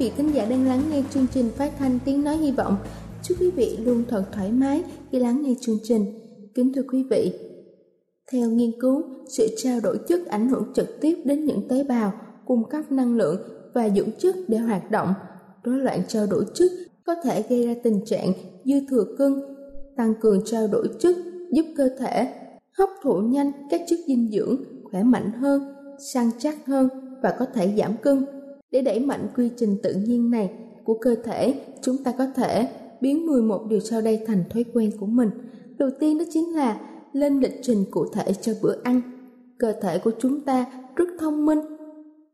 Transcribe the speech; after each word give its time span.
vị 0.00 0.10
khán 0.16 0.32
giả 0.32 0.44
đang 0.44 0.66
lắng 0.66 0.82
nghe 0.90 1.02
chương 1.10 1.26
trình 1.32 1.50
phát 1.56 1.72
thanh 1.78 1.98
tiếng 2.04 2.24
nói 2.24 2.36
hy 2.36 2.52
vọng. 2.52 2.76
Chúc 3.22 3.40
quý 3.40 3.50
vị 3.50 3.78
luôn 3.84 4.04
thật 4.08 4.24
thoải 4.32 4.52
mái 4.52 4.82
khi 5.12 5.18
lắng 5.18 5.42
nghe 5.42 5.54
chương 5.60 5.78
trình. 5.82 6.04
Kính 6.54 6.72
thưa 6.72 6.82
quý 6.92 7.04
vị, 7.10 7.32
theo 8.32 8.50
nghiên 8.50 8.80
cứu, 8.80 9.02
sự 9.28 9.46
trao 9.56 9.80
đổi 9.80 9.98
chất 10.08 10.26
ảnh 10.26 10.48
hưởng 10.48 10.72
trực 10.74 11.00
tiếp 11.00 11.18
đến 11.24 11.44
những 11.44 11.68
tế 11.68 11.84
bào, 11.84 12.12
cung 12.46 12.68
cấp 12.68 12.92
năng 12.92 13.16
lượng 13.16 13.36
và 13.74 13.88
dưỡng 13.88 14.10
chất 14.18 14.36
để 14.48 14.58
hoạt 14.58 14.90
động. 14.90 15.14
Rối 15.64 15.78
loạn 15.78 16.00
trao 16.08 16.26
đổi 16.26 16.44
chất 16.54 16.70
có 17.06 17.14
thể 17.24 17.44
gây 17.48 17.66
ra 17.66 17.74
tình 17.82 18.04
trạng 18.06 18.32
dư 18.64 18.74
thừa 18.90 19.04
cân, 19.18 19.42
tăng 19.96 20.14
cường 20.20 20.42
trao 20.44 20.66
đổi 20.66 20.88
chất 20.98 21.16
giúp 21.52 21.66
cơ 21.76 21.88
thể 21.98 22.28
hấp 22.78 22.88
thụ 23.02 23.14
nhanh 23.14 23.52
các 23.70 23.80
chất 23.88 23.98
dinh 24.06 24.30
dưỡng, 24.32 24.64
khỏe 24.90 25.02
mạnh 25.02 25.32
hơn, 25.40 25.74
săn 26.12 26.30
chắc 26.38 26.66
hơn 26.66 26.88
và 27.22 27.34
có 27.38 27.46
thể 27.54 27.74
giảm 27.76 27.96
cân 27.96 28.39
để 28.70 28.82
đẩy 28.82 29.00
mạnh 29.00 29.28
quy 29.36 29.50
trình 29.56 29.76
tự 29.82 29.94
nhiên 29.94 30.30
này 30.30 30.50
của 30.84 30.98
cơ 31.00 31.14
thể, 31.24 31.54
chúng 31.82 31.96
ta 32.04 32.12
có 32.18 32.26
thể 32.36 32.68
biến 33.00 33.26
11 33.26 33.66
điều 33.68 33.80
sau 33.80 34.00
đây 34.00 34.20
thành 34.26 34.44
thói 34.50 34.64
quen 34.74 34.90
của 35.00 35.06
mình. 35.06 35.30
Đầu 35.78 35.90
tiên 36.00 36.18
đó 36.18 36.24
chính 36.30 36.56
là 36.56 36.80
lên 37.12 37.40
lịch 37.40 37.60
trình 37.62 37.84
cụ 37.90 38.06
thể 38.12 38.32
cho 38.40 38.52
bữa 38.62 38.74
ăn. 38.82 39.00
Cơ 39.58 39.72
thể 39.82 39.98
của 39.98 40.10
chúng 40.18 40.40
ta 40.40 40.66
rất 40.96 41.08
thông 41.20 41.46
minh. 41.46 41.58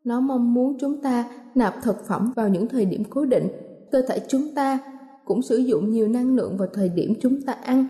Nó 0.05 0.21
mong 0.21 0.55
muốn 0.55 0.77
chúng 0.81 1.03
ta 1.03 1.31
nạp 1.55 1.75
thực 1.83 2.07
phẩm 2.07 2.33
vào 2.37 2.49
những 2.49 2.69
thời 2.69 2.85
điểm 2.85 3.03
cố 3.11 3.25
định. 3.25 3.49
Cơ 3.91 4.03
thể 4.09 4.21
chúng 4.29 4.55
ta 4.55 4.79
cũng 5.25 5.43
sử 5.43 5.57
dụng 5.57 5.91
nhiều 5.91 6.09
năng 6.09 6.37
lượng 6.37 6.57
vào 6.57 6.69
thời 6.75 6.89
điểm 6.89 7.15
chúng 7.21 7.43
ta 7.43 7.53
ăn. 7.53 7.87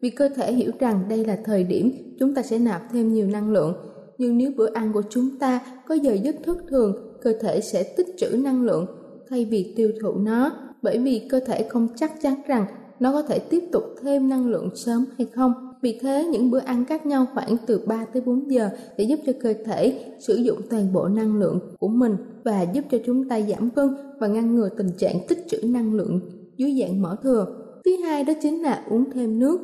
Vì 0.00 0.10
cơ 0.10 0.28
thể 0.28 0.52
hiểu 0.52 0.72
rằng 0.78 1.04
đây 1.08 1.24
là 1.24 1.38
thời 1.44 1.64
điểm 1.64 1.92
chúng 2.18 2.34
ta 2.34 2.42
sẽ 2.42 2.58
nạp 2.58 2.82
thêm 2.92 3.12
nhiều 3.12 3.26
năng 3.26 3.50
lượng. 3.50 3.74
Nhưng 4.20 4.38
nếu 4.38 4.50
bữa 4.56 4.72
ăn 4.72 4.92
của 4.92 5.02
chúng 5.10 5.28
ta 5.38 5.60
có 5.88 5.94
giờ 5.94 6.12
giấc 6.12 6.36
thất 6.44 6.56
thường 6.68 7.16
cơ 7.22 7.32
thể 7.40 7.60
sẽ 7.60 7.82
tích 7.82 8.06
trữ 8.16 8.28
năng 8.36 8.62
lượng 8.62 8.86
thay 9.28 9.44
vì 9.44 9.74
tiêu 9.76 9.92
thụ 10.02 10.14
nó 10.14 10.50
bởi 10.82 10.98
vì 10.98 11.26
cơ 11.30 11.40
thể 11.40 11.66
không 11.68 11.88
chắc 11.96 12.12
chắn 12.22 12.34
rằng 12.46 12.66
nó 13.00 13.12
có 13.12 13.22
thể 13.22 13.38
tiếp 13.38 13.64
tục 13.72 13.84
thêm 14.02 14.28
năng 14.28 14.48
lượng 14.48 14.70
sớm 14.76 15.04
hay 15.18 15.26
không. 15.34 15.52
Vì 15.82 15.98
thế, 16.02 16.24
những 16.24 16.50
bữa 16.50 16.58
ăn 16.58 16.84
khác 16.84 17.06
nhau 17.06 17.26
khoảng 17.34 17.56
từ 17.66 17.80
3 17.86 18.04
tới 18.12 18.22
4 18.26 18.50
giờ 18.50 18.70
để 18.96 19.04
giúp 19.04 19.18
cho 19.26 19.32
cơ 19.42 19.54
thể 19.64 20.04
sử 20.18 20.34
dụng 20.34 20.58
toàn 20.70 20.92
bộ 20.92 21.08
năng 21.08 21.38
lượng 21.38 21.60
của 21.78 21.88
mình 21.88 22.16
và 22.44 22.62
giúp 22.62 22.84
cho 22.90 22.98
chúng 23.06 23.28
ta 23.28 23.40
giảm 23.40 23.70
cân 23.70 23.88
và 24.18 24.26
ngăn 24.26 24.54
ngừa 24.54 24.68
tình 24.68 24.90
trạng 24.98 25.16
tích 25.28 25.44
trữ 25.48 25.58
năng 25.62 25.94
lượng 25.94 26.20
dưới 26.56 26.76
dạng 26.80 27.02
mỡ 27.02 27.16
thừa. 27.22 27.46
Thứ 27.84 27.96
hai 28.02 28.24
đó 28.24 28.32
chính 28.42 28.62
là 28.62 28.84
uống 28.90 29.10
thêm 29.10 29.38
nước. 29.38 29.60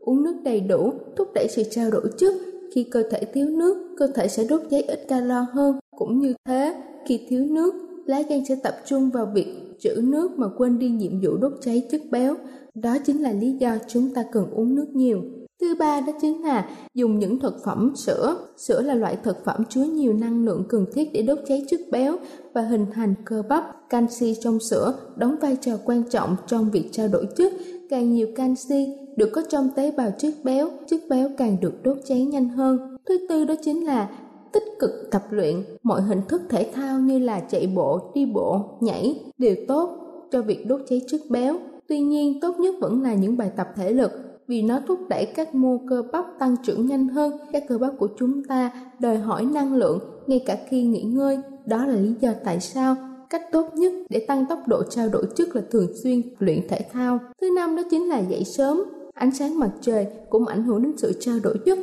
Uống 0.00 0.22
nước 0.22 0.34
đầy 0.44 0.60
đủ 0.60 0.92
thúc 1.16 1.28
đẩy 1.34 1.46
sự 1.48 1.62
trao 1.70 1.90
đổi 1.90 2.10
chất. 2.18 2.34
Khi 2.74 2.84
cơ 2.84 3.02
thể 3.10 3.20
thiếu 3.34 3.48
nước, 3.48 3.94
cơ 3.96 4.06
thể 4.06 4.28
sẽ 4.28 4.44
đốt 4.44 4.60
cháy 4.70 4.82
ít 4.82 5.04
calo 5.08 5.46
hơn. 5.52 5.78
Cũng 5.96 6.18
như 6.18 6.34
thế, 6.44 6.74
khi 7.06 7.20
thiếu 7.28 7.44
nước, 7.44 7.74
lá 8.06 8.22
gan 8.28 8.44
sẽ 8.44 8.56
tập 8.62 8.74
trung 8.86 9.10
vào 9.10 9.26
việc 9.34 9.46
trữ 9.78 10.00
nước 10.02 10.38
mà 10.38 10.46
quên 10.56 10.78
đi 10.78 10.88
nhiệm 10.88 11.20
vụ 11.20 11.36
đốt 11.36 11.52
cháy 11.60 11.86
chất 11.90 12.00
béo. 12.10 12.34
Đó 12.74 12.96
chính 13.06 13.22
là 13.22 13.32
lý 13.32 13.52
do 13.52 13.76
chúng 13.88 14.14
ta 14.14 14.24
cần 14.32 14.50
uống 14.50 14.74
nước 14.74 14.86
nhiều. 14.92 15.22
Thứ 15.60 15.74
ba 15.78 16.00
đó 16.00 16.12
chính 16.20 16.42
là 16.42 16.68
dùng 16.94 17.18
những 17.18 17.38
thực 17.38 17.64
phẩm 17.64 17.92
sữa. 17.96 18.36
Sữa 18.56 18.82
là 18.82 18.94
loại 18.94 19.16
thực 19.24 19.44
phẩm 19.44 19.64
chứa 19.68 19.84
nhiều 19.84 20.12
năng 20.12 20.44
lượng 20.44 20.64
cần 20.68 20.86
thiết 20.94 21.12
để 21.12 21.22
đốt 21.22 21.38
cháy 21.46 21.64
chất 21.68 21.80
béo 21.90 22.16
và 22.52 22.62
hình 22.62 22.86
thành 22.94 23.14
cơ 23.24 23.42
bắp. 23.48 23.90
Canxi 23.90 24.36
trong 24.40 24.60
sữa 24.60 24.94
đóng 25.16 25.36
vai 25.40 25.56
trò 25.60 25.72
quan 25.84 26.02
trọng 26.10 26.36
trong 26.46 26.70
việc 26.70 26.88
trao 26.92 27.08
đổi 27.08 27.26
chất. 27.36 27.52
Càng 27.90 28.12
nhiều 28.12 28.28
canxi 28.36 28.96
được 29.16 29.30
có 29.32 29.42
trong 29.48 29.68
tế 29.76 29.90
bào 29.90 30.10
chất 30.18 30.34
béo, 30.44 30.68
chất 30.86 31.00
béo 31.10 31.28
càng 31.36 31.56
được 31.60 31.82
đốt 31.82 31.96
cháy 32.04 32.24
nhanh 32.24 32.48
hơn. 32.48 32.96
Thứ 33.06 33.26
tư 33.28 33.44
đó 33.44 33.54
chính 33.62 33.86
là 33.86 34.10
tích 34.52 34.62
cực 34.78 34.90
tập 35.10 35.22
luyện. 35.30 35.64
Mọi 35.82 36.02
hình 36.02 36.20
thức 36.28 36.42
thể 36.48 36.70
thao 36.74 36.98
như 36.98 37.18
là 37.18 37.40
chạy 37.40 37.66
bộ 37.66 38.00
đi 38.14 38.26
bộ 38.26 38.60
nhảy 38.80 39.20
đều 39.38 39.56
tốt 39.68 39.98
cho 40.32 40.42
việc 40.42 40.66
đốt 40.66 40.80
cháy 40.88 41.02
chất 41.06 41.20
béo. 41.30 41.56
Tuy 41.88 42.00
nhiên 42.00 42.40
tốt 42.40 42.58
nhất 42.58 42.74
vẫn 42.80 43.02
là 43.02 43.14
những 43.14 43.36
bài 43.36 43.50
tập 43.56 43.68
thể 43.76 43.92
lực 43.92 44.10
vì 44.46 44.62
nó 44.62 44.80
thúc 44.86 44.98
đẩy 45.08 45.26
các 45.26 45.54
mô 45.54 45.78
cơ 45.88 46.02
bắp 46.12 46.24
tăng 46.38 46.56
trưởng 46.62 46.86
nhanh 46.86 47.08
hơn. 47.08 47.32
Các 47.52 47.64
cơ 47.68 47.78
bắp 47.78 47.92
của 47.98 48.08
chúng 48.18 48.44
ta 48.44 48.70
đòi 48.98 49.16
hỏi 49.16 49.44
năng 49.44 49.74
lượng 49.74 49.98
ngay 50.26 50.42
cả 50.46 50.58
khi 50.68 50.82
nghỉ 50.82 51.02
ngơi. 51.02 51.38
Đó 51.66 51.86
là 51.86 51.94
lý 51.94 52.12
do 52.20 52.30
tại 52.44 52.60
sao 52.60 52.96
cách 53.30 53.42
tốt 53.52 53.68
nhất 53.74 53.92
để 54.08 54.24
tăng 54.28 54.46
tốc 54.48 54.58
độ 54.66 54.82
trao 54.90 55.08
đổi 55.08 55.26
chất 55.36 55.56
là 55.56 55.62
thường 55.70 55.86
xuyên 56.02 56.22
luyện 56.38 56.68
thể 56.68 56.78
thao 56.92 57.18
thứ 57.40 57.50
năm 57.56 57.76
đó 57.76 57.82
chính 57.90 58.08
là 58.08 58.18
dậy 58.18 58.44
sớm 58.44 58.82
ánh 59.14 59.34
sáng 59.34 59.58
mặt 59.58 59.70
trời 59.80 60.06
cũng 60.30 60.46
ảnh 60.46 60.62
hưởng 60.62 60.82
đến 60.82 60.92
sự 60.96 61.12
trao 61.20 61.38
đổi 61.42 61.58
chất 61.66 61.78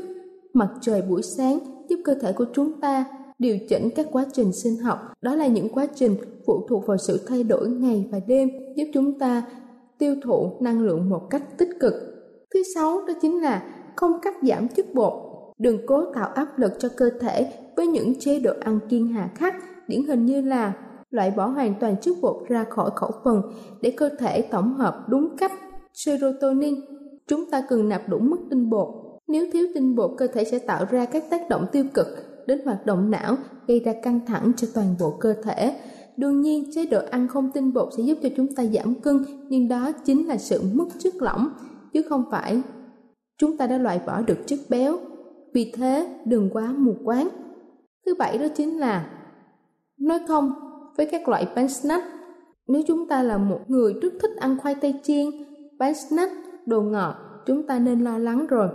mặt 0.53 0.69
trời 0.81 1.01
buổi 1.01 1.21
sáng 1.21 1.59
giúp 1.89 1.99
cơ 2.05 2.15
thể 2.21 2.33
của 2.33 2.45
chúng 2.53 2.81
ta 2.81 3.05
điều 3.41 3.57
chỉnh 3.69 3.89
các 3.95 4.07
quá 4.11 4.25
trình 4.33 4.53
sinh 4.53 4.77
học. 4.77 5.13
Đó 5.21 5.35
là 5.35 5.47
những 5.47 5.69
quá 5.69 5.87
trình 5.95 6.15
phụ 6.45 6.65
thuộc 6.69 6.87
vào 6.87 6.97
sự 6.97 7.19
thay 7.27 7.43
đổi 7.43 7.69
ngày 7.69 8.07
và 8.11 8.19
đêm, 8.27 8.49
giúp 8.75 8.85
chúng 8.93 9.19
ta 9.19 9.43
tiêu 9.97 10.15
thụ 10.23 10.51
năng 10.59 10.81
lượng 10.81 11.09
một 11.09 11.29
cách 11.29 11.43
tích 11.57 11.69
cực. 11.79 11.93
Thứ 12.53 12.63
sáu 12.75 13.05
đó 13.07 13.13
chính 13.21 13.41
là 13.41 13.63
không 13.95 14.21
cắt 14.21 14.35
giảm 14.43 14.67
chất 14.67 14.93
bột. 14.93 15.13
Đừng 15.57 15.85
cố 15.87 16.05
tạo 16.13 16.29
áp 16.35 16.59
lực 16.59 16.71
cho 16.79 16.89
cơ 16.97 17.09
thể 17.21 17.53
với 17.75 17.87
những 17.87 18.19
chế 18.19 18.39
độ 18.39 18.53
ăn 18.61 18.79
kiêng 18.89 19.07
hà 19.07 19.29
khắc, 19.35 19.55
điển 19.87 20.05
hình 20.07 20.25
như 20.25 20.41
là 20.41 20.73
loại 21.11 21.31
bỏ 21.31 21.47
hoàn 21.47 21.73
toàn 21.79 21.95
chất 22.01 22.17
bột 22.21 22.37
ra 22.47 22.65
khỏi 22.69 22.89
khẩu 22.95 23.11
phần 23.23 23.41
để 23.81 23.93
cơ 23.97 24.09
thể 24.19 24.41
tổng 24.41 24.73
hợp 24.73 25.05
đúng 25.07 25.37
cách 25.37 25.51
serotonin. 25.93 26.75
Chúng 27.27 27.51
ta 27.51 27.63
cần 27.69 27.89
nạp 27.89 28.09
đủ 28.09 28.19
mức 28.19 28.37
tinh 28.49 28.69
bột 28.69 29.01
nếu 29.31 29.45
thiếu 29.53 29.67
tinh 29.73 29.95
bột, 29.95 30.11
cơ 30.17 30.27
thể 30.27 30.43
sẽ 30.43 30.59
tạo 30.59 30.85
ra 30.91 31.05
các 31.05 31.23
tác 31.29 31.49
động 31.49 31.65
tiêu 31.71 31.85
cực 31.93 32.07
đến 32.47 32.61
hoạt 32.65 32.85
động 32.85 33.11
não, 33.11 33.35
gây 33.67 33.79
ra 33.79 33.93
căng 34.03 34.19
thẳng 34.25 34.51
cho 34.57 34.67
toàn 34.73 34.95
bộ 34.99 35.17
cơ 35.19 35.33
thể. 35.43 35.75
Đương 36.17 36.41
nhiên, 36.41 36.71
chế 36.73 36.85
độ 36.85 36.99
ăn 37.11 37.27
không 37.27 37.51
tinh 37.51 37.73
bột 37.73 37.89
sẽ 37.97 38.03
giúp 38.03 38.17
cho 38.23 38.29
chúng 38.37 38.55
ta 38.55 38.65
giảm 38.65 38.95
cân, 38.95 39.25
nhưng 39.49 39.67
đó 39.67 39.91
chính 39.91 40.27
là 40.27 40.37
sự 40.37 40.61
mất 40.73 40.85
chất 40.99 41.15
lỏng, 41.15 41.49
chứ 41.93 42.01
không 42.09 42.23
phải 42.31 42.61
chúng 43.37 43.57
ta 43.57 43.67
đã 43.67 43.77
loại 43.77 44.01
bỏ 44.07 44.21
được 44.21 44.37
chất 44.45 44.59
béo. 44.69 44.97
Vì 45.53 45.71
thế, 45.75 46.19
đừng 46.25 46.49
quá 46.53 46.73
mù 46.77 46.95
quáng. 47.05 47.29
Thứ 48.05 48.15
bảy 48.19 48.37
đó 48.37 48.47
chính 48.55 48.79
là 48.79 49.09
nói 49.99 50.19
không 50.27 50.51
với 50.97 51.05
các 51.05 51.29
loại 51.29 51.47
bánh 51.55 51.69
snack. 51.69 52.03
Nếu 52.67 52.81
chúng 52.87 53.07
ta 53.07 53.23
là 53.23 53.37
một 53.37 53.59
người 53.67 53.93
rất 53.93 54.13
thích 54.21 54.31
ăn 54.39 54.57
khoai 54.61 54.75
tây 54.75 54.93
chiên, 55.03 55.25
bánh 55.79 55.93
snack, 55.95 56.31
đồ 56.65 56.81
ngọt, 56.81 57.15
chúng 57.45 57.67
ta 57.67 57.79
nên 57.79 57.99
lo 57.99 58.17
lắng 58.17 58.47
rồi 58.47 58.69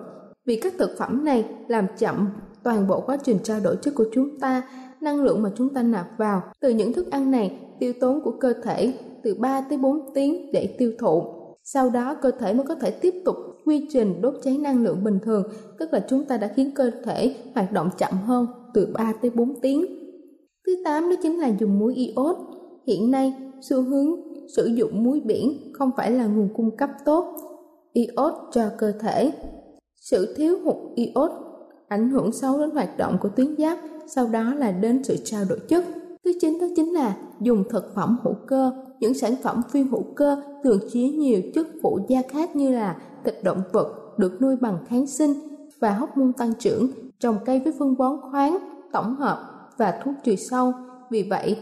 Vì 0.47 0.61
các 0.61 0.75
thực 0.79 0.99
phẩm 0.99 1.25
này 1.25 1.45
làm 1.69 1.87
chậm 1.99 2.29
toàn 2.63 2.87
bộ 2.87 3.01
quá 3.01 3.17
trình 3.23 3.39
trao 3.43 3.61
đổi 3.61 3.77
chất 3.83 3.95
của 3.95 4.07
chúng 4.13 4.41
ta, 4.41 4.63
năng 5.01 5.23
lượng 5.23 5.43
mà 5.43 5.51
chúng 5.57 5.75
ta 5.75 5.83
nạp 5.83 6.07
vào 6.19 6.43
từ 6.61 6.69
những 6.71 6.93
thức 6.93 7.11
ăn 7.11 7.31
này 7.31 7.59
tiêu 7.81 7.93
tốn 8.01 8.21
của 8.25 8.33
cơ 8.41 8.53
thể 8.63 8.95
từ 9.23 9.35
3 9.35 9.61
tới 9.61 9.79
4 9.79 10.15
tiếng 10.15 10.53
để 10.53 10.75
tiêu 10.79 10.93
thụ. 10.99 11.23
Sau 11.63 11.91
đó 11.91 12.15
cơ 12.23 12.31
thể 12.31 12.53
mới 12.53 12.67
có 12.67 12.75
thể 12.75 12.91
tiếp 12.91 13.15
tục 13.25 13.37
quy 13.65 13.89
trình 13.93 14.23
đốt 14.23 14.35
cháy 14.43 14.59
năng 14.59 14.83
lượng 14.83 15.05
bình 15.05 15.19
thường, 15.25 15.43
tức 15.79 15.93
là 15.93 16.05
chúng 16.09 16.25
ta 16.25 16.37
đã 16.37 16.53
khiến 16.57 16.71
cơ 16.75 16.91
thể 17.05 17.37
hoạt 17.55 17.73
động 17.73 17.91
chậm 17.99 18.13
hơn 18.13 18.47
từ 18.75 18.89
3 18.95 19.13
tới 19.23 19.31
4 19.31 19.61
tiếng. 19.61 19.85
Thứ 20.67 20.77
tám 20.85 21.11
đó 21.11 21.17
chính 21.23 21.39
là 21.39 21.49
dùng 21.59 21.79
muối 21.79 21.95
iốt. 21.95 22.37
Hiện 22.87 23.11
nay, 23.11 23.35
xu 23.61 23.83
hướng 23.83 24.11
sử 24.57 24.67
dụng 24.67 25.05
muối 25.05 25.21
biển 25.21 25.73
không 25.73 25.91
phải 25.97 26.11
là 26.11 26.27
nguồn 26.27 26.49
cung 26.57 26.77
cấp 26.77 26.91
tốt 27.05 27.37
iốt 27.93 28.35
cho 28.53 28.63
cơ 28.79 28.93
thể. 29.01 29.33
Sự 30.01 30.35
thiếu 30.37 30.59
hụt 30.65 30.77
iốt 30.95 31.31
ảnh 31.89 32.11
hưởng 32.11 32.33
xấu 32.33 32.59
đến 32.59 32.71
hoạt 32.71 32.99
động 32.99 33.19
của 33.21 33.29
tuyến 33.29 33.57
giáp, 33.59 33.79
sau 34.07 34.27
đó 34.29 34.55
là 34.55 34.73
đến 34.73 35.05
sự 35.05 35.17
trao 35.25 35.45
đổi 35.49 35.59
chất. 35.69 35.85
Thứ 36.25 36.33
chín 36.41 36.59
đó 36.61 36.67
chính 36.77 36.95
là 36.95 37.17
dùng 37.41 37.65
thực 37.71 37.95
phẩm 37.95 38.19
hữu 38.23 38.35
cơ. 38.47 38.73
Những 39.01 39.15
sản 39.15 39.35
phẩm 39.43 39.63
phi 39.71 39.83
hữu 39.83 40.03
cơ 40.17 40.37
thường 40.65 40.81
chứa 40.93 41.01
nhiều 41.01 41.41
chất 41.55 41.67
phụ 41.83 41.99
gia 42.09 42.23
khác 42.29 42.57
như 42.57 42.71
là 42.71 42.97
thịt 43.25 43.35
động 43.45 43.63
vật 43.73 44.19
được 44.19 44.43
nuôi 44.43 44.57
bằng 44.57 44.79
kháng 44.89 45.07
sinh 45.07 45.33
và 45.81 45.91
hóc 45.91 46.17
môn 46.17 46.33
tăng 46.33 46.53
trưởng, 46.59 46.91
trồng 47.19 47.37
cây 47.45 47.61
với 47.61 47.73
phân 47.79 47.97
bón 47.97 48.17
khoáng, 48.31 48.59
tổng 48.93 49.17
hợp 49.17 49.56
và 49.79 50.01
thuốc 50.05 50.15
trừ 50.25 50.37
sâu. 50.37 50.73
Vì 51.11 51.27
vậy, 51.31 51.57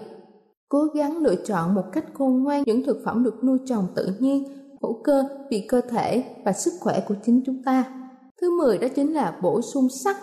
cố 0.69 0.85
gắng 0.95 1.19
lựa 1.19 1.35
chọn 1.35 1.75
một 1.75 1.85
cách 1.93 2.05
khôn 2.15 2.43
ngoan 2.43 2.63
những 2.67 2.85
thực 2.87 3.03
phẩm 3.05 3.25
được 3.25 3.45
nuôi 3.45 3.59
trồng 3.67 3.87
tự 3.97 4.09
nhiên, 4.19 4.45
hữu 4.83 5.03
cơ 5.05 5.25
vì 5.51 5.67
cơ 5.69 5.81
thể 5.81 6.25
và 6.45 6.53
sức 6.53 6.73
khỏe 6.81 7.01
của 7.09 7.15
chính 7.27 7.43
chúng 7.47 7.63
ta. 7.65 7.85
Thứ 8.41 8.59
10 8.59 8.79
đó 8.79 8.89
chính 8.95 9.15
là 9.15 9.39
bổ 9.43 9.61
sung 9.63 9.89
sắt. 10.05 10.17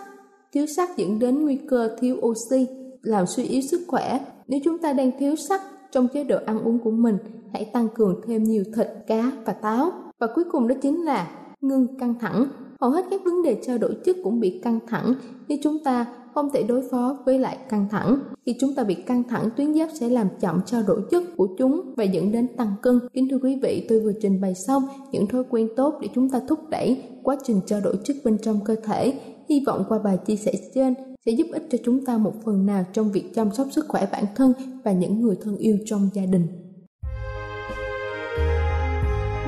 Thiếu 0.52 0.66
sắt 0.66 0.96
dẫn 0.96 1.18
đến 1.18 1.42
nguy 1.42 1.58
cơ 1.70 1.96
thiếu 2.00 2.16
oxy, 2.26 2.66
làm 3.02 3.26
suy 3.26 3.44
yếu 3.44 3.60
sức 3.60 3.80
khỏe. 3.88 4.20
Nếu 4.46 4.60
chúng 4.64 4.78
ta 4.78 4.92
đang 4.92 5.10
thiếu 5.18 5.36
sắt 5.36 5.60
trong 5.92 6.08
chế 6.08 6.24
độ 6.24 6.38
ăn 6.46 6.60
uống 6.64 6.78
của 6.78 6.90
mình, 6.90 7.18
hãy 7.52 7.70
tăng 7.72 7.88
cường 7.94 8.20
thêm 8.26 8.42
nhiều 8.42 8.64
thịt, 8.76 8.88
cá 9.06 9.32
và 9.46 9.52
táo. 9.52 9.92
Và 10.18 10.26
cuối 10.34 10.44
cùng 10.52 10.68
đó 10.68 10.74
chính 10.82 11.04
là 11.04 11.30
ngưng 11.60 11.98
căng 11.98 12.14
thẳng. 12.20 12.46
Hầu 12.80 12.90
hết 12.90 13.04
các 13.10 13.20
vấn 13.24 13.42
đề 13.42 13.60
trao 13.62 13.78
đổi 13.78 13.96
chất 14.04 14.16
cũng 14.24 14.40
bị 14.40 14.60
căng 14.64 14.78
thẳng 14.86 15.14
nếu 15.48 15.58
chúng 15.62 15.78
ta 15.84 16.06
không 16.34 16.50
thể 16.52 16.62
đối 16.62 16.82
phó 16.90 17.18
với 17.26 17.38
lại 17.38 17.58
căng 17.68 17.88
thẳng. 17.90 18.18
Khi 18.46 18.56
chúng 18.60 18.74
ta 18.74 18.84
bị 18.84 18.94
căng 18.94 19.22
thẳng, 19.28 19.48
tuyến 19.56 19.74
giáp 19.74 19.88
sẽ 20.00 20.08
làm 20.08 20.28
chậm 20.40 20.60
trao 20.66 20.82
đổi 20.86 21.00
chất 21.10 21.22
của 21.36 21.48
chúng 21.58 21.94
và 21.96 22.04
dẫn 22.04 22.32
đến 22.32 22.48
tăng 22.56 22.74
cân. 22.82 22.98
Kính 23.12 23.28
thưa 23.30 23.38
quý 23.42 23.58
vị, 23.62 23.86
tôi 23.88 24.00
vừa 24.00 24.12
trình 24.22 24.40
bày 24.40 24.54
xong 24.54 24.82
những 25.12 25.26
thói 25.26 25.42
quen 25.50 25.68
tốt 25.76 25.98
để 26.02 26.08
chúng 26.14 26.30
ta 26.30 26.40
thúc 26.48 26.58
đẩy 26.70 27.02
quá 27.22 27.36
trình 27.44 27.60
trao 27.66 27.80
đổi 27.80 27.96
chất 28.04 28.16
bên 28.24 28.38
trong 28.38 28.60
cơ 28.64 28.74
thể. 28.84 29.12
Hy 29.48 29.64
vọng 29.66 29.84
qua 29.88 29.98
bài 29.98 30.18
chia 30.26 30.36
sẻ 30.36 30.52
trên 30.74 30.94
sẽ 31.26 31.32
giúp 31.32 31.46
ích 31.52 31.62
cho 31.70 31.78
chúng 31.84 32.04
ta 32.04 32.18
một 32.18 32.32
phần 32.44 32.66
nào 32.66 32.84
trong 32.92 33.12
việc 33.12 33.34
chăm 33.34 33.52
sóc 33.52 33.66
sức 33.70 33.84
khỏe 33.88 34.06
bản 34.12 34.24
thân 34.36 34.52
và 34.84 34.92
những 34.92 35.20
người 35.20 35.36
thân 35.42 35.56
yêu 35.56 35.78
trong 35.86 36.08
gia 36.14 36.22
đình. 36.26 36.46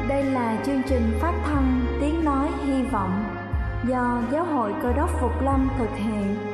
Đây 0.09 0.25
là 0.25 0.63
chương 0.67 0.83
trình 0.89 1.03
phát 1.21 1.43
thanh 1.45 1.87
Tiếng 2.01 2.25
Nói 2.25 2.49
Hy 2.67 2.83
Vọng 2.93 3.25
do 3.89 4.23
Giáo 4.33 4.45
hội 4.45 4.73
Cơ 4.83 4.93
đốc 4.93 5.11
Phục 5.21 5.33
Lâm 5.45 5.69
thực 5.79 5.91
hiện. 5.97 6.54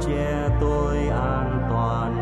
che 0.00 0.50
tôi 0.58 1.08
an 1.10 1.66
toàn. 1.68 2.19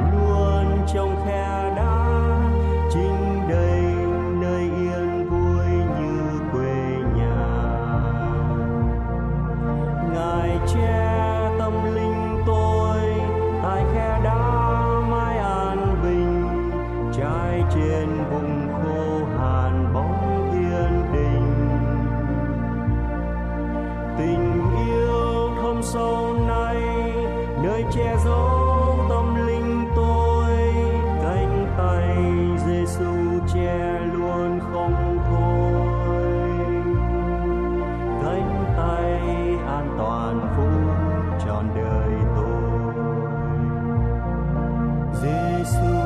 Jesus. 45.70 45.97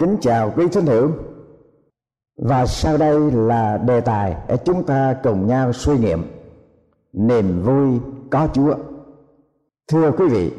Kính 0.00 0.16
chào 0.20 0.52
quý 0.56 0.68
thính 0.68 0.86
hữu. 0.86 1.10
Và 2.38 2.66
sau 2.66 2.96
đây 2.96 3.30
là 3.30 3.78
đề 3.78 4.00
tài 4.00 4.36
để 4.48 4.56
chúng 4.64 4.84
ta 4.84 5.16
cùng 5.22 5.46
nhau 5.46 5.72
suy 5.72 5.98
nghiệm 5.98 6.22
Niềm 7.12 7.62
vui 7.62 8.00
có 8.30 8.48
Chúa. 8.52 8.74
Thưa 9.88 10.10
quý 10.10 10.28
vị 10.28 10.52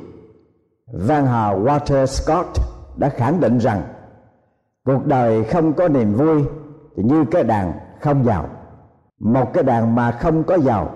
văn 0.93 1.25
Hào 1.25 1.59
Walter 1.59 2.05
Scott 2.05 2.47
đã 2.97 3.09
khẳng 3.09 3.39
định 3.39 3.57
rằng 3.57 3.81
Cuộc 4.85 5.05
đời 5.05 5.43
không 5.43 5.73
có 5.73 5.87
niềm 5.87 6.13
vui 6.13 6.43
thì 6.95 7.03
như 7.03 7.25
cái 7.31 7.43
đàn 7.43 7.73
không 8.01 8.25
giàu. 8.25 8.49
Một 9.19 9.53
cái 9.53 9.63
đàn 9.63 9.95
mà 9.95 10.11
không 10.11 10.43
có 10.43 10.57
giàu 10.57 10.91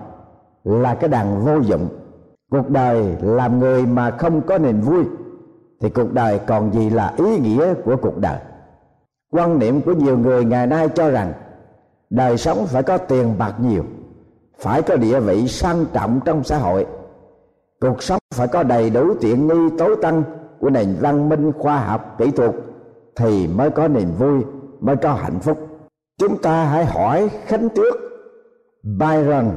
là 0.64 0.94
cái 0.94 1.10
đàn 1.10 1.44
vô 1.44 1.58
dụng. 1.58 1.88
Cuộc 2.50 2.68
đời 2.68 3.16
làm 3.22 3.58
người 3.58 3.86
mà 3.86 4.10
không 4.10 4.42
có 4.42 4.58
niềm 4.58 4.80
vui 4.80 5.04
thì 5.82 5.90
cuộc 5.90 6.12
đời 6.12 6.40
còn 6.46 6.72
gì 6.72 6.90
là 6.90 7.14
ý 7.16 7.38
nghĩa 7.38 7.74
của 7.74 7.96
cuộc 7.96 8.18
đời? 8.18 8.38
Quan 9.32 9.58
niệm 9.58 9.80
của 9.80 9.92
nhiều 9.92 10.18
người 10.18 10.44
ngày 10.44 10.66
nay 10.66 10.88
cho 10.94 11.10
rằng, 11.10 11.32
đời 12.10 12.36
sống 12.36 12.66
phải 12.66 12.82
có 12.82 12.98
tiền 12.98 13.38
bạc 13.38 13.54
nhiều, 13.60 13.84
phải 14.58 14.82
có 14.82 14.96
địa 14.96 15.20
vị 15.20 15.48
sang 15.48 15.84
trọng 15.92 16.20
trong 16.24 16.44
xã 16.44 16.58
hội. 16.58 16.86
Cuộc 17.80 18.02
sống 18.02 18.18
phải 18.34 18.48
có 18.48 18.62
đầy 18.62 18.90
đủ 18.90 19.14
tiện 19.20 19.46
nghi 19.46 19.76
tối 19.78 19.96
tăng 20.02 20.22
của 20.60 20.70
nền 20.70 20.96
văn 21.00 21.28
minh 21.28 21.52
khoa 21.58 21.78
học, 21.78 22.14
kỹ 22.18 22.30
thuật 22.30 22.52
thì 23.16 23.48
mới 23.48 23.70
có 23.70 23.88
niềm 23.88 24.08
vui, 24.18 24.42
mới 24.80 24.96
có 24.96 25.12
hạnh 25.12 25.40
phúc. 25.40 25.58
Chúng 26.18 26.42
ta 26.42 26.64
hãy 26.64 26.84
hỏi 26.84 27.28
khánh 27.46 27.68
tước, 27.68 27.94
byron, 28.82 29.50